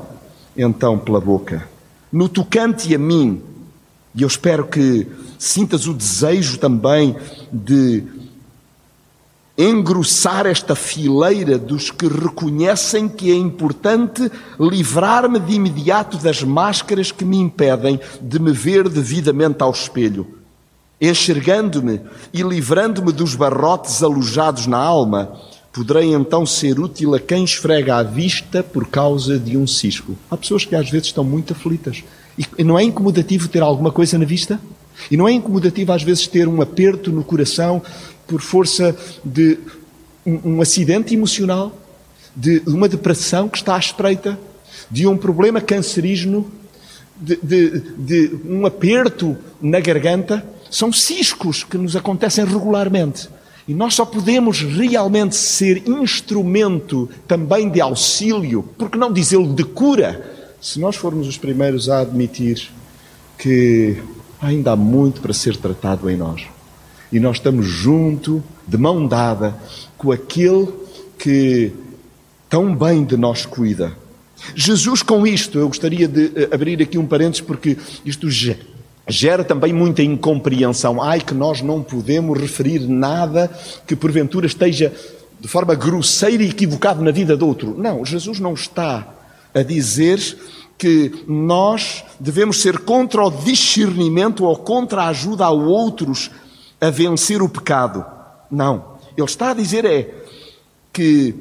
então, 0.57 0.99
pela 0.99 1.21
boca. 1.21 1.69
No 2.13 2.29
tocante 2.29 2.95
a 2.95 2.99
mim, 2.99 3.43
e 4.15 4.23
eu 4.23 4.29
espero 4.29 4.67
que 4.67 5.07
sintas 5.39 5.87
o 5.87 5.93
desejo 5.93 6.59
também 6.59 7.15
de 7.53 8.03
engrossar 9.59 10.47
esta 10.47 10.75
fileira 10.75 11.59
dos 11.59 11.91
que 11.91 12.07
reconhecem 12.07 13.09
que 13.09 13.31
é 13.31 13.35
importante 13.35 14.31
livrar-me 14.61 15.39
de 15.39 15.55
imediato 15.55 16.19
das 16.19 16.43
máscaras 16.43 17.11
que 17.11 17.25
me 17.25 17.39
impedem 17.39 17.99
de 18.21 18.39
me 18.39 18.53
ver 18.53 18.89
devidamente 18.89 19.63
ao 19.63 19.71
espelho. 19.71 20.27
Enxergando-me 21.01 22.01
e 22.33 22.43
livrando-me 22.43 23.13
dos 23.13 23.35
barrotes 23.35 24.03
alojados 24.03 24.67
na 24.67 24.79
alma, 24.79 25.39
poderei 25.76 26.14
então 26.14 26.47
ser 26.47 26.80
útil 26.80 27.14
a 27.14 27.21
quem 27.21 27.45
esfrega 27.45 27.97
a 27.97 28.02
vista 28.02 28.62
por 28.62 28.88
causa 28.88 29.38
de 29.38 29.59
um 29.59 29.66
cisco. 29.66 30.16
Há 30.30 30.37
pessoas 30.37 30.64
que 30.64 30.75
às 30.75 30.88
vezes 30.88 31.09
estão 31.09 31.23
muito 31.23 31.52
aflitas. 31.52 32.02
E 32.56 32.64
não 32.64 32.78
é 32.78 32.83
incomodativo 32.83 33.47
ter 33.47 33.62
alguma 33.62 33.92
coisa 33.92 34.16
na 34.16 34.25
vista? 34.25 34.59
E 35.11 35.18
não 35.18 35.28
é 35.28 35.33
incomodativo 35.33 35.92
às 35.92 36.02
vezes 36.02 36.26
ter 36.26 36.49
um 36.49 36.62
aperto 36.62 37.12
no 37.12 37.23
coração 37.23 37.83
por 38.26 38.40
força 38.40 38.97
de 39.23 39.59
um, 40.25 40.54
um 40.54 40.62
acidente 40.62 41.12
emocional, 41.12 41.78
de 42.35 42.62
uma 42.66 42.88
depressão 42.88 43.47
que 43.47 43.59
está 43.59 43.76
à 43.76 43.78
espreita, 43.78 44.38
de 44.90 45.06
um 45.06 45.16
problema 45.16 45.61
cancerígeno, 45.61 46.50
de, 47.21 47.38
de, 47.42 47.80
de 47.99 48.30
um 48.47 48.64
aperto 48.64 49.37
na 49.61 49.78
garganta. 49.78 50.42
São 50.71 50.90
ciscos 50.90 51.64
que 51.64 51.76
nos 51.76 51.95
acontecem 51.95 52.47
regularmente. 52.47 53.28
E 53.68 53.75
nós 53.75 53.94
só 53.94 54.04
podemos 54.04 54.61
realmente 54.61 55.35
ser 55.35 55.88
instrumento 55.88 57.08
também 57.26 57.68
de 57.68 57.80
auxílio, 57.80 58.62
porque 58.78 58.96
não 58.96 59.12
dizê-lo 59.12 59.52
de 59.54 59.64
cura, 59.64 60.54
se 60.61 60.78
nós 60.78 60.94
formos 60.94 61.26
os 61.26 61.37
primeiros 61.37 61.88
a 61.88 62.00
admitir 62.00 62.70
que 63.37 64.00
ainda 64.40 64.73
há 64.73 64.76
muito 64.76 65.20
para 65.20 65.32
ser 65.32 65.56
tratado 65.56 66.08
em 66.08 66.16
nós 66.16 66.46
e 67.11 67.20
nós 67.20 67.37
estamos 67.37 67.66
junto, 67.66 68.42
de 68.66 68.76
mão 68.76 69.06
dada, 69.06 69.56
com 69.96 70.11
aquele 70.11 70.68
que 71.18 71.73
tão 72.49 72.75
bem 72.75 73.04
de 73.04 73.16
nós 73.16 73.46
cuida. 73.46 73.96
Jesus, 74.54 75.02
com 75.02 75.26
isto, 75.26 75.58
eu 75.58 75.68
gostaria 75.68 76.06
de 76.06 76.32
eh, 76.35 76.49
abrir 76.52 76.80
aqui 76.82 76.99
um 76.99 77.06
parênteses, 77.06 77.40
porque 77.40 77.76
isto 78.04 78.30
gera 78.30 78.75
também 79.45 79.73
muita 79.73 80.03
incompreensão. 80.03 81.01
Ai, 81.01 81.21
que 81.21 81.35
nós 81.35 81.63
não 81.63 81.83
podemos 81.83 82.39
referir 82.39 82.81
nada 82.81 83.51
que 83.87 83.95
porventura 83.95 84.47
esteja 84.47 84.93
de 85.41 85.47
forma 85.47 85.75
grosseira 85.75 86.43
e 86.43 86.49
equivocado 86.49 87.03
na 87.03 87.11
vida 87.11 87.37
do 87.37 87.47
outro. 87.47 87.77
Não, 87.79 88.05
Jesus 88.05 88.41
não 88.41 88.55
está 88.55 89.07
a 89.55 89.63
dizer 89.63 90.19
que 90.79 91.25
nós 91.27 92.05
devemos 92.19 92.61
ser 92.61 92.81
contra 92.81 93.25
o 93.25 93.31
discernimento 93.31 94.45
ou 94.45 94.57
contra 94.57 95.03
a 95.03 95.09
ajuda 95.09 95.45
a 95.45 95.51
outros 95.51 96.31
a 96.81 96.91
vencer 96.91 97.41
o 97.41 97.49
pecado. 97.49 98.05
Não. 98.51 98.97
Ele 99.17 99.27
está 99.27 99.51
a 99.51 99.55
dizer 99.55 99.85
é 99.85 100.15
que 100.93 101.35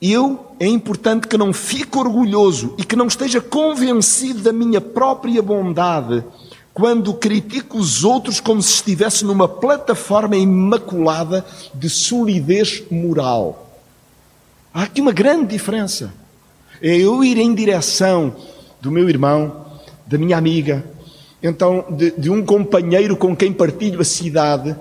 eu 0.00 0.46
é 0.58 0.66
importante 0.66 1.28
que 1.28 1.38
não 1.38 1.52
fique 1.52 1.96
orgulhoso 1.96 2.74
e 2.76 2.84
que 2.84 2.96
não 2.96 3.06
esteja 3.06 3.40
convencido 3.40 4.40
da 4.40 4.52
minha 4.52 4.80
própria 4.80 5.40
bondade 5.40 6.24
quando 6.74 7.12
critico 7.14 7.78
os 7.78 8.02
outros 8.04 8.40
como 8.40 8.62
se 8.62 8.74
estivesse 8.74 9.24
numa 9.24 9.46
plataforma 9.46 10.36
imaculada 10.36 11.44
de 11.74 11.88
solidez 11.90 12.82
moral. 12.90 13.80
Há 14.72 14.84
aqui 14.84 15.00
uma 15.00 15.12
grande 15.12 15.48
diferença. 15.48 16.12
É 16.80 16.96
eu 16.96 17.22
ir 17.22 17.36
em 17.38 17.54
direção 17.54 18.34
do 18.80 18.90
meu 18.90 19.08
irmão, 19.08 19.66
da 20.06 20.16
minha 20.16 20.36
amiga, 20.36 20.84
então 21.42 21.84
de, 21.90 22.12
de 22.12 22.30
um 22.30 22.44
companheiro 22.44 23.16
com 23.16 23.36
quem 23.36 23.52
partilho 23.52 24.00
a 24.00 24.04
cidade 24.04 24.74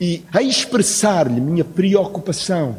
e 0.00 0.24
a 0.32 0.42
expressar-lhe 0.42 1.40
minha 1.40 1.64
preocupação 1.64 2.76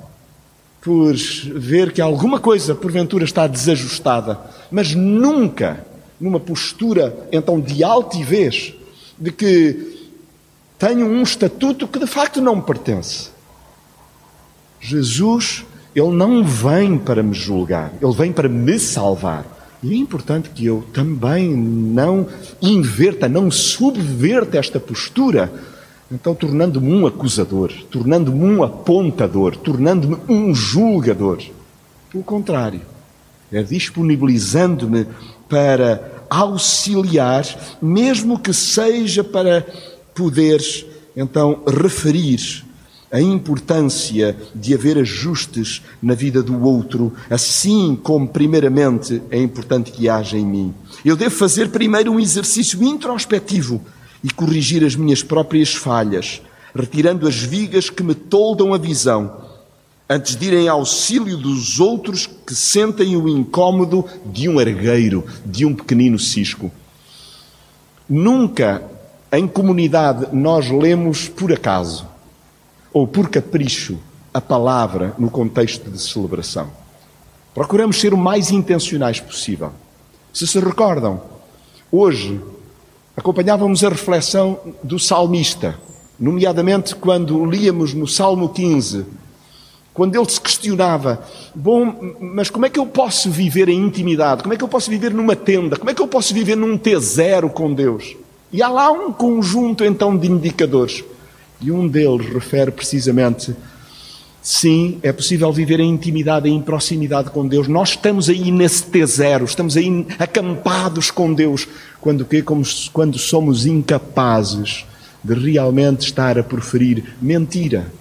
por 0.82 1.14
ver 1.14 1.92
que 1.92 2.02
alguma 2.02 2.40
coisa 2.40 2.74
porventura 2.74 3.24
está 3.24 3.46
desajustada, 3.46 4.40
mas 4.72 4.96
nunca 4.96 5.86
numa 6.22 6.40
postura 6.40 7.28
então 7.32 7.60
de 7.60 7.84
altivez, 7.84 8.74
de 9.18 9.32
que 9.32 10.10
tenho 10.78 11.08
um 11.08 11.24
estatuto 11.24 11.88
que 11.88 12.00
de 12.00 12.08
facto 12.08 12.40
não 12.40 12.58
me 12.58 12.62
pertence. 12.62 13.30
Jesus, 14.80 15.66
ele 15.96 16.12
não 16.12 16.44
vem 16.44 16.98
para 16.98 17.22
me 17.22 17.34
julgar, 17.34 17.92
ele 18.02 18.14
vem 18.14 18.32
para 18.32 18.48
me 18.48 18.80
salvar. 18.80 19.46
E 19.84 19.94
é 19.94 19.98
importante 19.98 20.50
que 20.50 20.64
eu 20.64 20.86
também 20.94 21.50
não 21.56 22.28
inverta, 22.62 23.28
não 23.28 23.50
subverta 23.50 24.60
esta 24.60 24.80
postura, 24.80 25.52
então 26.12 26.36
tornando-me 26.36 26.94
um 26.94 27.08
acusador, 27.08 27.72
tornando-me 27.90 28.44
um 28.44 28.64
apontador, 28.64 29.56
tornando-me 29.58 30.18
um 30.30 30.54
julgador. 30.54 31.40
Pelo 32.12 32.24
contrário, 32.24 32.82
disponibilizando-me 33.52 35.06
para 35.50 36.24
auxiliar, 36.30 37.46
mesmo 37.82 38.40
que 38.40 38.54
seja 38.54 39.24
para 39.24 39.66
poderes 40.16 40.86
então 41.16 41.62
referir 41.68 42.64
a 43.12 43.20
importância 43.20 44.38
de 44.56 44.74
haver 44.74 44.98
ajustes 44.98 45.82
na 46.02 46.14
vida 46.14 46.42
do 46.42 46.64
outro, 46.64 47.12
assim 47.30 48.00
como, 48.02 48.26
primeiramente, 48.26 49.22
é 49.30 49.38
importante 49.38 49.92
que 49.92 50.08
haja 50.08 50.38
em 50.38 50.46
mim. 50.46 50.74
Eu 51.04 51.18
devo 51.18 51.36
fazer 51.36 51.70
primeiro 51.70 52.14
um 52.14 52.20
exercício 52.20 52.82
introspectivo 52.82 53.82
e 54.24 54.30
corrigir 54.30 54.86
as 54.86 54.96
minhas 54.96 55.22
próprias 55.22 55.74
falhas, 55.74 56.42
retirando 56.74 57.28
as 57.28 57.36
vigas 57.36 57.90
que 57.90 58.02
me 58.02 58.16
toldam 58.16 58.74
a 58.74 58.78
visão, 58.78 59.51
antes 60.12 60.36
de 60.36 60.48
irem 60.48 60.68
auxílio 60.68 61.38
dos 61.38 61.80
outros 61.80 62.28
que 62.28 62.54
sentem 62.54 63.16
o 63.16 63.30
incômodo 63.30 64.06
de 64.26 64.50
um 64.50 64.60
argueiro, 64.60 65.26
de 65.46 65.66
um 65.66 65.74
pequenino 65.74 66.20
cisco. 66.20 66.70
Nunca 68.10 68.84
em 69.32 69.48
comunidade 69.48 70.28
nós 70.34 70.70
lemos 70.70 71.30
por 71.30 71.54
acaso 71.54 72.06
ou 72.92 73.08
por 73.08 73.30
capricho 73.30 73.98
a 74.34 74.42
palavra 74.42 75.16
no 75.18 75.30
contexto 75.30 75.90
de 75.90 76.02
celebração. 76.02 76.70
Procuramos 77.54 77.98
ser 77.98 78.14
o 78.14 78.18
mais 78.18 78.52
intencionais 78.52 79.22
possível. 79.22 79.72
Se 80.34 80.46
se 80.46 80.60
recordam, 80.60 81.22
hoje 81.90 82.38
acompanhávamos 83.16 83.82
a 83.82 83.88
reflexão 83.88 84.60
do 84.84 85.00
salmista, 85.00 85.80
nomeadamente 86.20 86.96
quando 86.96 87.46
líamos 87.46 87.94
no 87.94 88.06
Salmo 88.06 88.50
15 88.50 89.22
quando 89.94 90.16
ele 90.16 90.30
se 90.30 90.40
questionava, 90.40 91.22
bom, 91.54 92.16
mas 92.20 92.50
como 92.50 92.66
é 92.66 92.70
que 92.70 92.80
eu 92.80 92.86
posso 92.86 93.30
viver 93.30 93.68
em 93.68 93.78
intimidade? 93.78 94.42
Como 94.42 94.54
é 94.54 94.58
que 94.58 94.64
eu 94.64 94.68
posso 94.68 94.90
viver 94.90 95.14
numa 95.14 95.36
tenda? 95.36 95.76
Como 95.76 95.90
é 95.90 95.94
que 95.94 96.02
eu 96.02 96.08
posso 96.08 96.34
viver 96.34 96.56
num 96.56 96.78
T0 96.78 97.50
com 97.50 97.74
Deus? 97.74 98.16
E 98.54 98.62
há 98.62 98.70
lá 98.70 98.90
um 98.90 99.12
conjunto 99.12 99.84
então 99.84 100.18
de 100.18 100.32
indicadores. 100.32 101.04
E 101.60 101.72
um 101.72 101.88
deles 101.88 102.26
refere 102.34 102.72
precisamente: 102.72 103.54
sim, 104.42 104.98
é 105.04 105.12
possível 105.12 105.52
viver 105.52 105.82
em 105.82 105.90
intimidade 105.90 106.50
em 106.50 106.62
proximidade 106.62 107.30
com 107.30 107.46
Deus. 107.46 107.68
Nós 107.68 107.90
estamos 107.90 108.30
aí 108.30 108.50
nesse 108.50 108.86
T0, 108.86 109.44
estamos 109.44 109.76
aí 109.76 110.08
acampados 110.18 111.12
com 111.12 111.34
Deus. 111.34 111.68
Quando 112.00 112.24
quê? 112.24 112.42
Como 112.42 112.64
quando 112.94 113.20
somos 113.20 113.66
incapazes 113.66 114.86
de 115.22 115.34
realmente 115.34 116.08
estar 116.08 116.40
a 116.40 116.44
proferir 116.44 117.14
mentira 117.22 117.92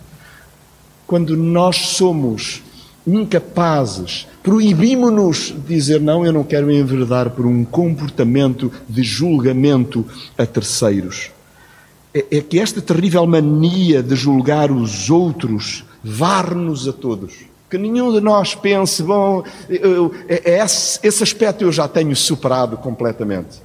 quando 1.10 1.36
nós 1.36 1.74
somos 1.96 2.62
incapazes, 3.04 4.28
proibimos-nos 4.44 5.46
de 5.46 5.74
dizer 5.74 6.00
não, 6.00 6.24
eu 6.24 6.32
não 6.32 6.44
quero 6.44 6.70
enverdar 6.70 7.30
por 7.30 7.46
um 7.46 7.64
comportamento 7.64 8.70
de 8.88 9.02
julgamento 9.02 10.06
a 10.38 10.46
terceiros. 10.46 11.32
É, 12.14 12.24
é 12.30 12.40
que 12.40 12.60
esta 12.60 12.80
terrível 12.80 13.26
mania 13.26 14.04
de 14.04 14.14
julgar 14.14 14.70
os 14.70 15.10
outros 15.10 15.84
varre-nos 16.00 16.86
a 16.86 16.92
todos. 16.92 17.34
Que 17.68 17.76
nenhum 17.76 18.12
de 18.12 18.20
nós 18.20 18.54
pense, 18.54 19.02
bom, 19.02 19.42
eu, 19.68 20.14
é, 20.28 20.52
é 20.52 20.64
esse, 20.64 21.00
esse 21.02 21.24
aspecto 21.24 21.64
eu 21.64 21.72
já 21.72 21.88
tenho 21.88 22.14
superado 22.14 22.76
completamente. 22.76 23.60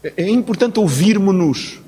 É, 0.00 0.12
é 0.16 0.30
importante 0.30 0.78
ouvirmos-nos 0.78 1.80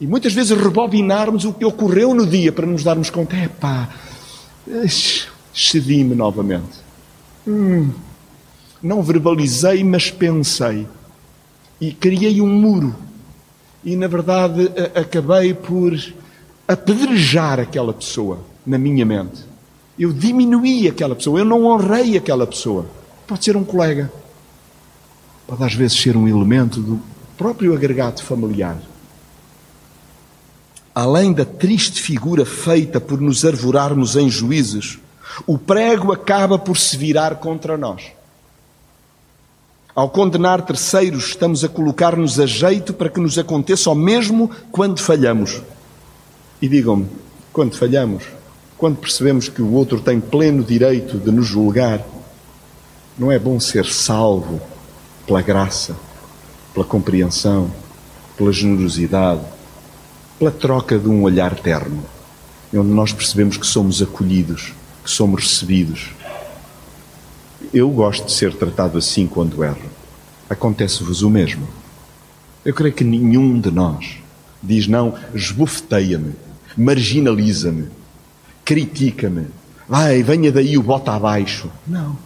e 0.00 0.06
muitas 0.06 0.32
vezes 0.32 0.56
rebobinarmos 0.56 1.44
o 1.44 1.52
que 1.52 1.64
ocorreu 1.64 2.14
no 2.14 2.26
dia 2.26 2.50
para 2.50 2.66
nos 2.66 2.82
darmos 2.82 3.10
conta, 3.10 3.36
é 3.36 3.48
pá, 3.48 3.90
cedi-me 5.52 6.14
novamente. 6.14 6.80
Hum, 7.46 7.90
não 8.82 9.02
verbalizei, 9.02 9.84
mas 9.84 10.10
pensei. 10.10 10.86
E 11.78 11.92
criei 11.92 12.40
um 12.40 12.48
muro. 12.48 12.94
E 13.84 13.94
na 13.94 14.06
verdade 14.06 14.72
acabei 14.94 15.52
por 15.52 15.94
apedrejar 16.66 17.60
aquela 17.60 17.92
pessoa 17.92 18.40
na 18.66 18.78
minha 18.78 19.04
mente. 19.04 19.44
Eu 19.98 20.14
diminuí 20.14 20.88
aquela 20.88 21.14
pessoa, 21.14 21.40
eu 21.40 21.44
não 21.44 21.66
honrei 21.66 22.16
aquela 22.16 22.46
pessoa. 22.46 22.86
Pode 23.26 23.44
ser 23.44 23.54
um 23.54 23.64
colega, 23.64 24.10
pode 25.46 25.62
às 25.62 25.74
vezes 25.74 26.00
ser 26.00 26.16
um 26.16 26.26
elemento 26.26 26.80
do 26.80 27.00
próprio 27.36 27.74
agregado 27.74 28.22
familiar 28.22 28.78
além 31.00 31.32
da 31.32 31.46
triste 31.46 32.02
figura 32.02 32.44
feita 32.44 33.00
por 33.00 33.22
nos 33.22 33.42
arvorarmos 33.46 34.16
em 34.16 34.28
juízes, 34.28 34.98
o 35.46 35.56
prego 35.56 36.12
acaba 36.12 36.58
por 36.58 36.76
se 36.76 36.94
virar 36.94 37.36
contra 37.36 37.78
nós. 37.78 38.02
Ao 39.94 40.10
condenar 40.10 40.60
terceiros, 40.60 41.28
estamos 41.28 41.64
a 41.64 41.70
colocar-nos 41.70 42.38
a 42.38 42.44
jeito 42.44 42.92
para 42.92 43.08
que 43.08 43.18
nos 43.18 43.38
aconteça 43.38 43.88
o 43.88 43.94
mesmo 43.94 44.50
quando 44.70 45.00
falhamos. 45.00 45.62
E 46.60 46.68
digam-me, 46.68 47.06
quando 47.50 47.78
falhamos, 47.78 48.24
quando 48.76 48.98
percebemos 48.98 49.48
que 49.48 49.62
o 49.62 49.72
outro 49.72 50.02
tem 50.02 50.20
pleno 50.20 50.62
direito 50.62 51.16
de 51.16 51.30
nos 51.30 51.46
julgar, 51.46 52.04
não 53.18 53.32
é 53.32 53.38
bom 53.38 53.58
ser 53.58 53.86
salvo 53.86 54.60
pela 55.26 55.40
graça, 55.40 55.96
pela 56.74 56.84
compreensão, 56.84 57.70
pela 58.36 58.52
generosidade, 58.52 59.40
pela 60.40 60.50
troca 60.50 60.98
de 60.98 61.06
um 61.06 61.22
olhar 61.22 61.54
terno, 61.54 62.02
onde 62.72 62.88
nós 62.88 63.12
percebemos 63.12 63.58
que 63.58 63.66
somos 63.66 64.00
acolhidos, 64.00 64.72
que 65.04 65.10
somos 65.10 65.42
recebidos. 65.42 66.12
Eu 67.74 67.90
gosto 67.90 68.24
de 68.24 68.32
ser 68.32 68.54
tratado 68.54 68.96
assim 68.96 69.26
quando 69.26 69.62
erro. 69.62 69.90
Acontece-vos 70.48 71.20
o 71.20 71.28
mesmo. 71.28 71.68
Eu 72.64 72.72
creio 72.72 72.94
que 72.94 73.04
nenhum 73.04 73.60
de 73.60 73.70
nós 73.70 74.16
diz 74.62 74.86
não, 74.86 75.14
esbofeteia-me, 75.34 76.32
marginaliza-me, 76.74 77.88
critica-me, 78.64 79.46
vai, 79.86 80.22
venha 80.22 80.50
daí 80.50 80.78
o 80.78 80.82
bota 80.82 81.12
abaixo. 81.12 81.70
Não. 81.86 82.16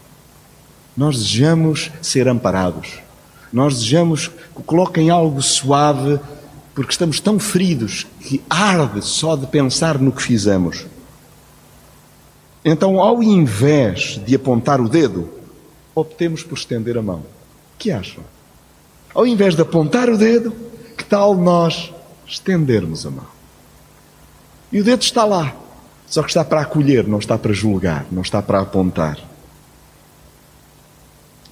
Nós 0.96 1.16
desejamos 1.16 1.90
ser 2.00 2.28
amparados. 2.28 3.00
Nós 3.52 3.74
desejamos 3.74 4.28
que 4.28 4.62
coloquem 4.62 5.10
algo 5.10 5.42
suave 5.42 6.20
porque 6.74 6.90
estamos 6.90 7.20
tão 7.20 7.38
feridos 7.38 8.06
que 8.20 8.42
arde 8.50 9.00
só 9.02 9.36
de 9.36 9.46
pensar 9.46 9.98
no 9.98 10.10
que 10.10 10.22
fizemos. 10.22 10.84
Então, 12.64 13.00
ao 13.00 13.22
invés 13.22 14.18
de 14.24 14.34
apontar 14.34 14.80
o 14.80 14.88
dedo, 14.88 15.28
optemos 15.94 16.42
por 16.42 16.58
estender 16.58 16.98
a 16.98 17.02
mão. 17.02 17.18
O 17.18 17.78
que 17.78 17.90
acham? 17.90 18.24
Ao 19.14 19.26
invés 19.26 19.54
de 19.54 19.62
apontar 19.62 20.10
o 20.10 20.18
dedo, 20.18 20.52
que 20.96 21.04
tal 21.04 21.34
nós 21.36 21.92
estendermos 22.26 23.06
a 23.06 23.10
mão? 23.10 23.26
E 24.72 24.80
o 24.80 24.84
dedo 24.84 25.02
está 25.02 25.24
lá, 25.24 25.54
só 26.08 26.22
que 26.22 26.30
está 26.30 26.44
para 26.44 26.62
acolher, 26.62 27.06
não 27.06 27.18
está 27.18 27.38
para 27.38 27.52
julgar, 27.52 28.06
não 28.10 28.22
está 28.22 28.42
para 28.42 28.60
apontar. 28.60 29.18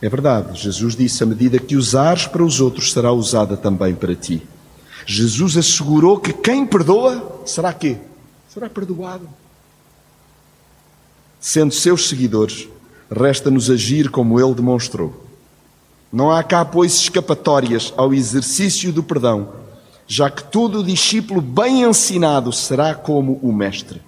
É 0.01 0.09
verdade, 0.09 0.59
Jesus 0.61 0.97
disse: 0.97 1.23
a 1.23 1.27
medida 1.27 1.61
que 1.61 1.77
usares 1.77 2.27
para 2.27 2.43
os 2.43 2.61
outros 2.61 2.93
será 2.93 3.13
usada 3.13 3.57
também 3.57 3.95
para 3.95 4.17
ti. 4.17 4.43
Jesus 5.07 5.57
assegurou 5.57 6.19
que 6.19 6.33
quem 6.33 6.67
perdoa 6.67 7.43
será 7.45 7.73
quê? 7.73 7.97
Será 8.49 8.69
perdoado. 8.69 9.29
Sendo 11.41 11.75
seus 11.75 12.09
seguidores, 12.09 12.69
resta-nos 13.11 13.71
agir 13.71 14.11
como 14.11 14.41
ele 14.41 14.55
demonstrou. 14.55 15.27
Não 16.13 16.31
há 16.31 16.43
cá, 16.43 16.65
pois, 16.65 16.95
escapatórias 16.95 17.93
ao 17.97 18.13
exercício 18.13 18.93
do 18.93 19.03
perdão, 19.03 19.55
já 20.07 20.31
que 20.31 20.45
todo 20.45 20.85
discípulo 20.85 21.41
bem 21.41 21.83
ensinado 21.83 22.53
será 22.53 22.95
como 22.95 23.41
o 23.43 23.53
Mestre. 23.53 24.01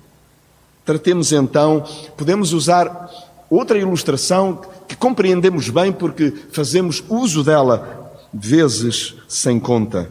Tratemos 0.84 1.32
então, 1.32 1.82
podemos 2.16 2.52
usar 2.52 3.10
outra 3.48 3.78
ilustração 3.78 4.60
que 4.86 4.94
compreendemos 4.94 5.70
bem 5.70 5.92
porque 5.92 6.30
fazemos 6.52 7.02
uso 7.08 7.42
dela 7.42 8.12
vezes 8.32 9.14
sem 9.26 9.58
conta 9.58 10.10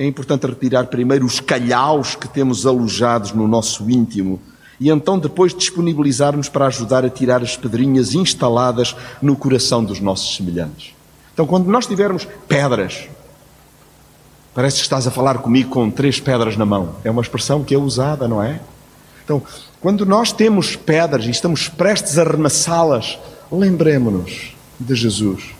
é 0.00 0.06
importante 0.06 0.46
retirar 0.46 0.86
primeiro 0.86 1.26
os 1.26 1.40
calhaus 1.40 2.14
que 2.14 2.26
temos 2.26 2.64
alojados 2.64 3.32
no 3.32 3.46
nosso 3.46 3.90
íntimo 3.90 4.40
e 4.80 4.88
então 4.88 5.18
depois 5.18 5.54
disponibilizar-nos 5.54 6.48
para 6.48 6.68
ajudar 6.68 7.04
a 7.04 7.10
tirar 7.10 7.42
as 7.42 7.54
pedrinhas 7.54 8.14
instaladas 8.14 8.96
no 9.20 9.36
coração 9.36 9.84
dos 9.84 10.00
nossos 10.00 10.34
semelhantes. 10.34 10.94
Então, 11.34 11.46
quando 11.46 11.66
nós 11.66 11.86
tivermos 11.86 12.26
pedras, 12.48 13.10
parece 14.54 14.76
que 14.76 14.82
estás 14.84 15.06
a 15.06 15.10
falar 15.10 15.36
comigo 15.36 15.68
com 15.68 15.90
três 15.90 16.18
pedras 16.18 16.56
na 16.56 16.64
mão. 16.64 16.94
É 17.04 17.10
uma 17.10 17.20
expressão 17.20 17.62
que 17.62 17.74
é 17.74 17.78
usada, 17.78 18.26
não 18.26 18.42
é? 18.42 18.58
Então, 19.22 19.42
quando 19.82 20.06
nós 20.06 20.32
temos 20.32 20.76
pedras 20.76 21.26
e 21.26 21.30
estamos 21.30 21.68
prestes 21.68 22.16
a 22.16 22.24
remassá-las, 22.24 23.18
lembremos-nos 23.52 24.54
de 24.80 24.94
Jesus 24.94 25.59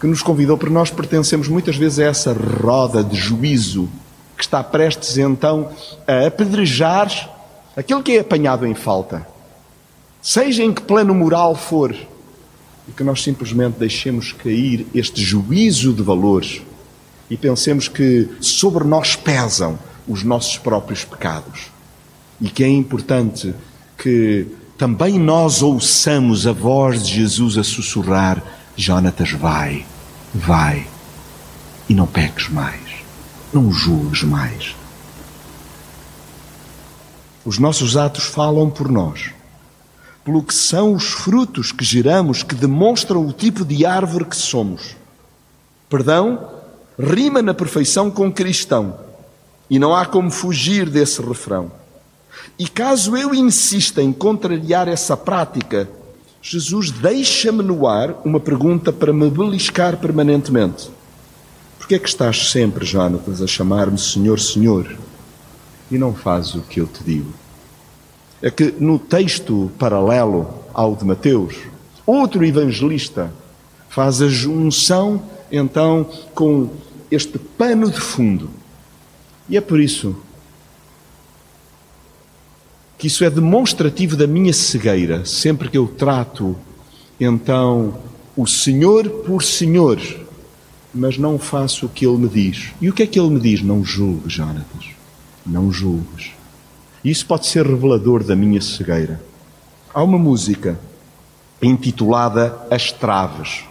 que 0.00 0.06
nos 0.06 0.22
convidou, 0.22 0.56
porque 0.56 0.72
nós 0.72 0.90
pertencemos 0.90 1.46
muitas 1.46 1.76
vezes 1.76 1.98
a 1.98 2.04
essa 2.04 2.32
roda 2.32 3.04
de 3.04 3.16
juízo 3.16 3.88
que 4.36 4.42
está 4.42 4.64
prestes 4.64 5.18
então 5.18 5.70
a 6.06 6.26
apedrejar 6.26 7.10
aquilo 7.76 8.02
que 8.02 8.12
é 8.12 8.20
apanhado 8.20 8.66
em 8.66 8.74
falta, 8.74 9.26
seja 10.22 10.62
em 10.62 10.72
que 10.72 10.80
plano 10.80 11.14
moral 11.14 11.54
for, 11.54 11.94
e 12.88 12.92
que 12.92 13.04
nós 13.04 13.22
simplesmente 13.22 13.78
deixemos 13.78 14.32
cair 14.32 14.86
este 14.94 15.22
juízo 15.22 15.92
de 15.92 16.02
valores 16.02 16.62
e 17.30 17.36
pensemos 17.36 17.86
que 17.86 18.28
sobre 18.40 18.82
nós 18.84 19.14
pesam 19.14 19.78
os 20.08 20.24
nossos 20.24 20.58
próprios 20.58 21.04
pecados. 21.04 21.68
E 22.40 22.48
que 22.48 22.64
é 22.64 22.68
importante 22.68 23.54
que 23.96 24.46
também 24.76 25.18
nós 25.18 25.62
ouçamos 25.62 26.46
a 26.46 26.52
voz 26.52 27.06
de 27.06 27.14
Jesus 27.14 27.56
a 27.56 27.62
sussurrar: 27.62 28.42
Jonatas, 28.80 29.32
vai 29.32 29.86
vai 30.34 30.86
e 31.88 31.94
não 31.94 32.06
peques 32.06 32.48
mais, 32.48 33.04
não 33.52 33.72
julgues 33.72 34.22
mais. 34.22 34.76
Os 37.44 37.58
nossos 37.58 37.96
atos 37.96 38.24
falam 38.24 38.70
por 38.70 38.90
nós, 38.90 39.30
pelo 40.24 40.42
que 40.42 40.54
são 40.54 40.94
os 40.94 41.04
frutos 41.04 41.72
que 41.72 41.84
geramos 41.84 42.42
que 42.42 42.54
demonstram 42.54 43.26
o 43.26 43.32
tipo 43.32 43.64
de 43.64 43.84
árvore 43.84 44.26
que 44.26 44.36
somos. 44.36 44.96
Perdão 45.88 46.48
rima 46.98 47.40
na 47.40 47.54
perfeição 47.54 48.10
com 48.10 48.30
cristão 48.30 48.98
e 49.68 49.78
não 49.78 49.94
há 49.94 50.04
como 50.04 50.30
fugir 50.30 50.88
desse 50.88 51.22
refrão. 51.22 51.72
E 52.58 52.68
caso 52.68 53.16
eu 53.16 53.34
insista 53.34 54.02
em 54.02 54.12
contrariar 54.12 54.86
essa 54.86 55.16
prática, 55.16 55.88
Jesus 56.42 56.90
deixa-me 56.90 57.62
no 57.62 57.86
ar 57.86 58.14
uma 58.24 58.40
pergunta 58.40 58.90
para 58.92 59.12
me 59.12 59.28
beliscar 59.28 59.98
permanentemente. 59.98 60.90
Por 61.78 61.86
que 61.86 61.94
é 61.94 61.98
que 61.98 62.08
estás 62.08 62.50
sempre, 62.50 62.84
Jonatas, 62.86 63.42
a 63.42 63.46
chamar-me 63.46 63.98
Senhor, 63.98 64.40
Senhor 64.40 64.96
e 65.90 65.98
não 65.98 66.14
fazes 66.14 66.54
o 66.54 66.62
que 66.62 66.80
eu 66.80 66.86
te 66.86 67.04
digo? 67.04 67.32
É 68.40 68.50
que 68.50 68.74
no 68.78 68.98
texto 68.98 69.70
paralelo 69.78 70.48
ao 70.72 70.96
de 70.96 71.04
Mateus, 71.04 71.56
outro 72.06 72.44
evangelista 72.44 73.30
faz 73.90 74.22
a 74.22 74.28
junção 74.28 75.22
então 75.52 76.08
com 76.34 76.70
este 77.10 77.38
pano 77.38 77.90
de 77.90 78.00
fundo. 78.00 78.48
E 79.48 79.56
é 79.58 79.60
por 79.60 79.78
isso 79.78 80.16
que 83.00 83.06
isso 83.06 83.24
é 83.24 83.30
demonstrativo 83.30 84.14
da 84.14 84.26
minha 84.26 84.52
cegueira, 84.52 85.24
sempre 85.24 85.70
que 85.70 85.78
eu 85.78 85.88
trato, 85.88 86.54
então, 87.18 87.98
o 88.36 88.46
Senhor 88.46 89.08
por 89.08 89.42
Senhor, 89.42 89.98
mas 90.92 91.16
não 91.16 91.38
faço 91.38 91.86
o 91.86 91.88
que 91.88 92.06
Ele 92.06 92.18
me 92.18 92.28
diz. 92.28 92.72
E 92.78 92.90
o 92.90 92.92
que 92.92 93.02
é 93.02 93.06
que 93.06 93.18
Ele 93.18 93.30
me 93.30 93.40
diz? 93.40 93.62
Não 93.62 93.82
julgues, 93.82 94.34
Jonatas. 94.34 94.90
Não 95.46 95.72
julgues. 95.72 96.32
Isso 97.02 97.24
pode 97.24 97.46
ser 97.46 97.66
revelador 97.66 98.22
da 98.22 98.36
minha 98.36 98.60
cegueira. 98.60 99.18
Há 99.94 100.02
uma 100.02 100.18
música 100.18 100.78
intitulada 101.62 102.54
As 102.70 102.92
Traves, 102.92 103.64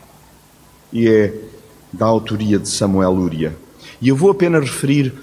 e 0.92 1.08
é 1.08 1.36
da 1.94 2.08
autoria 2.08 2.58
de 2.58 2.68
Samuel 2.68 3.12
Lúria. 3.12 3.56
E 4.02 4.10
eu 4.10 4.15
vou 4.15 4.32
apenas 4.32 4.68
referir 4.68 5.13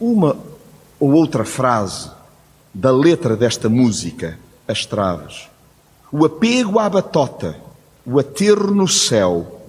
uma 0.00 0.36
ou 0.98 1.12
outra 1.12 1.44
frase 1.44 2.15
da 2.78 2.90
letra 2.90 3.34
desta 3.34 3.70
música, 3.70 4.38
As 4.68 4.84
Traves. 4.84 5.48
O 6.12 6.26
apego 6.26 6.78
à 6.78 6.86
batota, 6.90 7.56
o 8.04 8.18
aterro 8.18 8.74
no 8.74 8.86
céu, 8.86 9.62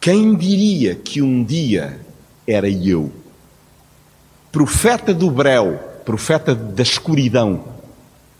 quem 0.00 0.34
diria 0.34 0.94
que 0.94 1.20
um 1.20 1.44
dia 1.44 2.00
era 2.46 2.66
eu? 2.66 3.12
Profeta 4.50 5.12
do 5.12 5.30
breu, 5.30 5.78
profeta 6.02 6.54
da 6.54 6.82
escuridão, 6.82 7.62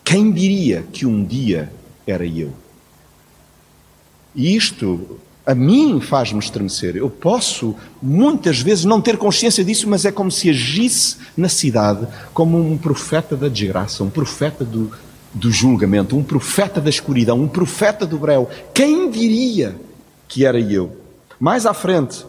quem 0.02 0.33
diria 0.33 0.83
que 0.90 1.05
um 1.05 1.22
dia 1.22 1.70
era 2.07 2.24
eu? 2.24 2.55
E 4.35 4.57
isto 4.57 5.20
a 5.46 5.54
mim 5.54 6.00
faz-me 6.00 6.40
estremecer. 6.40 6.96
Eu 6.96 7.09
posso, 7.09 7.76
muitas 8.02 8.61
vezes, 8.61 8.85
não 8.85 9.00
ter 9.00 9.16
consciência 9.16 9.64
disso, 9.64 9.88
mas 9.88 10.04
é 10.04 10.11
como 10.11 10.30
se 10.30 10.50
agisse 10.50 11.18
na 11.37 11.48
cidade 11.48 12.04
como 12.35 12.59
um 12.59 12.76
profeta 12.76 13.37
da 13.37 13.48
desgraça, 13.48 14.02
um 14.02 14.11
profeta 14.11 14.64
do, 14.64 14.90
do 15.32 15.52
julgamento, 15.52 16.16
um 16.16 16.24
profeta 16.24 16.80
da 16.80 16.90
escuridão, 16.90 17.40
um 17.40 17.46
profeta 17.46 18.04
do 18.04 18.18
breu. 18.18 18.50
Quem 18.74 19.09
diria 19.09 19.76
que 20.26 20.44
era 20.44 20.59
eu? 20.59 20.96
Mais 21.38 21.64
à 21.64 21.72
frente, 21.72 22.26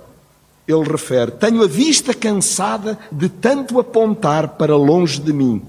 ele 0.67 0.83
refere: 0.83 1.31
Tenho 1.31 1.63
a 1.63 1.67
vista 1.67 2.13
cansada 2.13 2.99
de 3.11 3.29
tanto 3.29 3.79
apontar 3.79 4.49
para 4.49 4.77
longe 4.77 5.19
de 5.19 5.33
mim, 5.33 5.63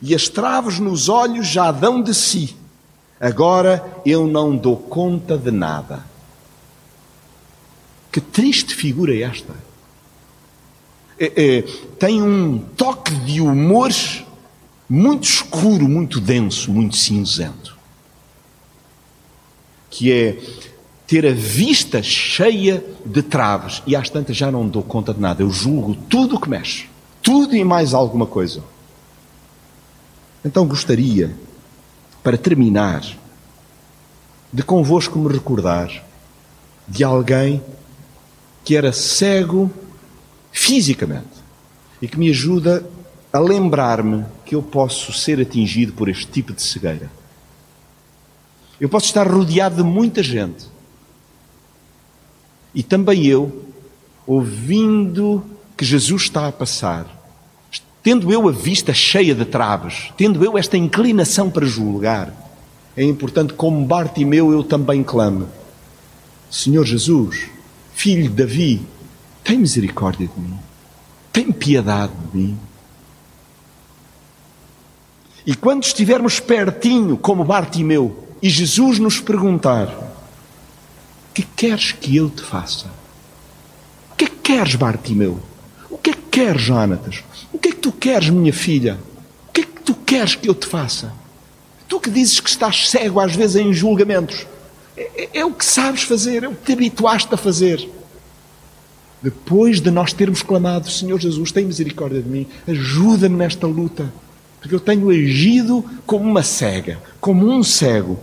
e 0.00 0.14
as 0.14 0.30
traves 0.30 0.78
nos 0.78 1.10
olhos 1.10 1.46
já 1.46 1.70
dão 1.70 2.00
de 2.00 2.14
si. 2.14 2.56
Agora 3.20 3.84
eu 4.06 4.26
não 4.26 4.56
dou 4.56 4.76
conta 4.76 5.36
de 5.36 5.50
nada. 5.50 6.13
Que 8.14 8.20
triste 8.20 8.76
figura 8.76 9.12
é 9.12 9.22
esta. 9.22 9.52
É, 11.18 11.32
é, 11.34 11.62
tem 11.98 12.22
um 12.22 12.60
toque 12.60 13.12
de 13.12 13.40
humor 13.40 13.90
muito 14.88 15.24
escuro, 15.24 15.88
muito 15.88 16.20
denso, 16.20 16.70
muito 16.70 16.96
cinzento. 16.96 17.76
Que 19.90 20.12
é 20.12 20.38
ter 21.08 21.26
a 21.26 21.32
vista 21.32 22.04
cheia 22.04 22.84
de 23.04 23.20
traves 23.20 23.82
e 23.84 23.96
às 23.96 24.08
tantas 24.08 24.36
já 24.36 24.48
não 24.48 24.68
dou 24.68 24.84
conta 24.84 25.12
de 25.12 25.20
nada. 25.20 25.42
Eu 25.42 25.50
julgo 25.50 25.96
tudo 26.08 26.36
o 26.36 26.40
que 26.40 26.48
mexe, 26.48 26.88
tudo 27.20 27.56
e 27.56 27.64
mais 27.64 27.94
alguma 27.94 28.26
coisa. 28.26 28.62
Então 30.44 30.64
gostaria, 30.68 31.36
para 32.22 32.38
terminar, 32.38 33.04
de 34.52 34.62
convosco 34.62 35.18
me 35.18 35.32
recordar 35.32 35.90
de 36.86 37.02
alguém 37.02 37.60
que 38.64 38.76
era 38.76 38.92
cego 38.92 39.70
fisicamente 40.50 41.26
e 42.00 42.08
que 42.08 42.18
me 42.18 42.30
ajuda 42.30 42.88
a 43.32 43.38
lembrar-me 43.38 44.24
que 44.46 44.54
eu 44.54 44.62
posso 44.62 45.12
ser 45.12 45.40
atingido 45.40 45.92
por 45.92 46.08
este 46.08 46.26
tipo 46.26 46.52
de 46.52 46.62
cegueira. 46.62 47.10
Eu 48.80 48.88
posso 48.88 49.06
estar 49.06 49.26
rodeado 49.26 49.76
de 49.76 49.82
muita 49.82 50.22
gente 50.22 50.66
e 52.74 52.82
também 52.82 53.26
eu, 53.26 53.64
ouvindo 54.26 55.44
que 55.76 55.84
Jesus 55.84 56.22
está 56.22 56.48
a 56.48 56.52
passar, 56.52 57.06
tendo 58.02 58.32
eu 58.32 58.48
a 58.48 58.52
vista 58.52 58.92
cheia 58.92 59.34
de 59.34 59.44
traves, 59.44 60.12
tendo 60.16 60.44
eu 60.44 60.58
esta 60.58 60.76
inclinação 60.76 61.50
para 61.50 61.66
julgar, 61.66 62.32
é 62.96 63.02
importante, 63.02 63.52
como 63.54 63.84
Bartimeu, 63.84 64.52
eu 64.52 64.62
também 64.62 65.02
clamo: 65.02 65.48
Senhor 66.50 66.84
Jesus, 66.84 67.48
Filho 68.04 68.24
de 68.24 68.34
Davi, 68.34 68.86
tem 69.42 69.56
misericórdia 69.56 70.28
de 70.28 70.38
mim, 70.38 70.58
tem 71.32 71.50
piedade 71.50 72.12
de 72.12 72.36
mim. 72.36 72.58
E 75.46 75.54
quando 75.54 75.84
estivermos 75.84 76.38
pertinho, 76.38 77.16
como 77.16 77.46
Bartimeu, 77.46 78.28
e 78.42 78.50
Jesus 78.50 78.98
nos 78.98 79.20
perguntar: 79.20 79.88
que 81.32 81.44
queres 81.44 81.92
que 81.92 82.14
eu 82.14 82.28
te 82.28 82.42
faça? 82.42 82.88
O 84.12 84.16
que 84.16 84.26
é 84.26 84.28
que 84.28 84.36
queres, 84.36 84.74
Bartimeu? 84.74 85.40
O 85.88 85.96
que 85.96 86.10
é 86.10 86.12
que 86.12 86.28
queres, 86.30 86.60
Jonatas? 86.60 87.24
O 87.54 87.58
que 87.58 87.70
é 87.70 87.72
que 87.72 87.78
tu 87.78 87.90
queres, 87.90 88.28
minha 88.28 88.52
filha? 88.52 88.98
O 89.48 89.52
que 89.54 89.62
é 89.62 89.64
que 89.64 89.80
tu 89.80 89.94
queres 89.94 90.34
que 90.34 90.46
eu 90.46 90.54
te 90.54 90.66
faça? 90.66 91.10
Tu 91.88 91.98
que 91.98 92.10
dizes 92.10 92.38
que 92.38 92.50
estás 92.50 92.90
cego 92.90 93.18
às 93.18 93.34
vezes 93.34 93.56
em 93.56 93.72
julgamentos, 93.72 94.46
é, 94.96 95.38
é, 95.40 95.44
o 95.44 95.52
que 95.52 95.64
sabes 95.64 96.02
fazer, 96.02 96.44
é 96.44 96.48
o 96.48 96.54
que 96.54 96.66
te 96.66 96.72
habituaste 96.72 97.32
a 97.32 97.36
fazer. 97.36 97.88
Depois 99.22 99.80
de 99.80 99.90
nós 99.90 100.12
termos 100.12 100.42
clamado, 100.42 100.90
Senhor 100.90 101.18
Jesus, 101.18 101.50
tem 101.50 101.64
misericórdia 101.64 102.20
de 102.20 102.28
mim, 102.28 102.46
ajuda-me 102.68 103.36
nesta 103.36 103.66
luta, 103.66 104.12
porque 104.60 104.74
eu 104.74 104.80
tenho 104.80 105.10
agido 105.10 105.84
como 106.06 106.28
uma 106.28 106.42
cega, 106.42 107.00
como 107.20 107.50
um 107.50 107.62
cego. 107.62 108.18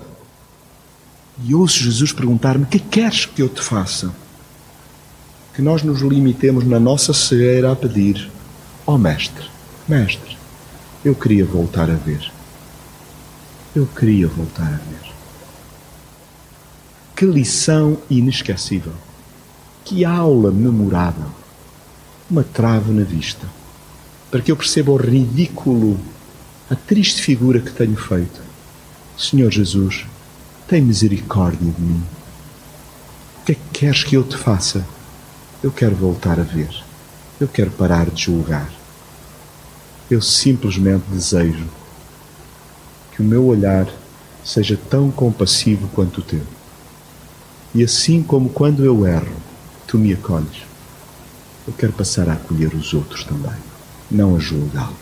E 1.44 1.56
ouço 1.56 1.80
Jesus 1.80 2.12
perguntar-me: 2.14 2.66
que 2.66 2.80
queres 2.80 3.26
que 3.26 3.42
eu 3.42 3.50
te 3.50 3.62
faça? 3.62 4.14
Que 5.54 5.62
nós 5.62 5.84
nos 5.84 6.02
limitemos 6.02 6.66
na 6.66 6.80
nossa 6.80 7.14
cegueira 7.14 7.72
a 7.72 7.76
pedir: 7.76 8.30
Ó 8.86 8.94
oh, 8.94 8.98
Mestre, 8.98 9.46
Mestre, 9.88 10.38
eu 11.04 11.16
queria 11.16 11.46
voltar 11.46 11.90
a 11.90 11.96
ver. 11.96 12.32
Eu 13.76 13.88
queria 13.88 14.28
voltar 14.28 14.68
a 14.68 14.78
ver. 14.78 15.11
Que 17.22 17.26
lição 17.28 18.00
inesquecível! 18.10 18.94
Que 19.86 20.04
aula 20.04 20.52
memorável! 20.52 21.28
Uma 22.28 22.44
trave 22.44 22.92
na 22.92 23.04
vista, 23.04 23.46
para 24.32 24.42
que 24.42 24.52
eu 24.52 24.58
perceba 24.58 24.92
o 24.92 24.96
ridículo, 24.96 26.00
a 26.68 26.76
triste 26.76 27.22
figura 27.22 27.60
que 27.60 27.70
tenho 27.70 27.96
feito. 27.96 28.42
Senhor 29.16 29.52
Jesus, 29.52 30.08
tem 30.68 30.82
misericórdia 30.82 31.72
de 31.72 31.80
mim. 31.80 32.04
O 33.40 33.46
que 33.46 33.52
é 33.52 33.56
que 33.56 33.70
queres 33.72 34.04
que 34.04 34.18
eu 34.18 34.24
te 34.24 34.36
faça? 34.36 34.84
Eu 35.62 35.72
quero 35.72 35.96
voltar 35.96 36.40
a 36.40 36.44
ver. 36.44 36.74
Eu 37.40 37.48
quero 37.48 37.70
parar 37.70 38.10
de 38.10 38.20
julgar. 38.20 38.74
Eu 40.10 40.24
simplesmente 40.24 41.04
desejo 41.12 41.68
que 43.12 43.22
o 43.22 43.24
meu 43.24 43.46
olhar 43.46 43.88
seja 44.44 44.76
tão 44.90 45.12
compassivo 45.12 45.88
quanto 45.90 46.22
o 46.22 46.24
teu. 46.24 46.61
E 47.74 47.84
assim 47.84 48.22
como 48.22 48.50
quando 48.50 48.84
eu 48.84 49.06
erro, 49.06 49.36
tu 49.88 49.98
me 49.98 50.14
acolhes, 50.14 50.64
eu 51.68 51.74
quero 51.74 51.94
passar 51.94 52.30
a 52.30 52.34
acolher 52.34 52.74
os 52.74 52.94
outros 52.94 53.24
também, 53.24 53.56
não 54.10 54.36
a 54.36 54.40
julgá-los. 54.40 54.96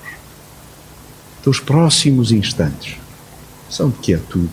Os 1.45 1.59
próximos 1.59 2.31
instantes 2.31 2.97
são 3.69 3.89
de 3.89 3.97
quietude, 3.97 4.49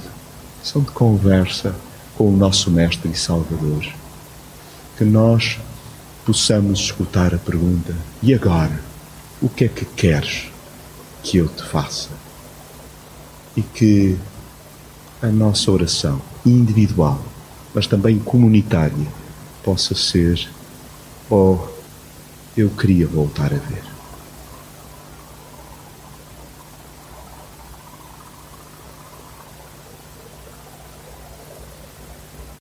são 0.63 0.83
de 0.83 0.91
conversa 0.93 1.75
com 2.17 2.29
o 2.33 2.37
nosso 2.37 2.71
Mestre 2.71 3.11
e 3.11 3.17
Salvador. 3.17 3.87
Que 4.97 5.05
nós 5.05 5.59
possamos 6.25 6.81
escutar 6.81 7.35
a 7.35 7.39
pergunta: 7.39 7.95
e 8.23 8.33
agora? 8.33 8.81
O 9.43 9.51
que 9.51 9.67
é 9.67 9.69
que 9.69 9.85
queres 9.85 10.49
que 11.23 11.37
eu 11.37 11.49
te 11.49 11.63
faça? 11.63 12.09
e 13.57 13.63
que 13.63 14.19
a 15.23 15.29
nossa 15.29 15.71
oração 15.71 16.21
individual, 16.45 17.25
mas 17.77 17.87
também 17.87 18.19
comunitária, 18.19 19.07
possa 19.63 19.95
ser: 19.95 20.49
Oh, 21.31 21.59
eu 22.57 22.71
queria 22.71 23.07
voltar 23.07 23.53
a 23.53 23.59
ver. 23.59 23.96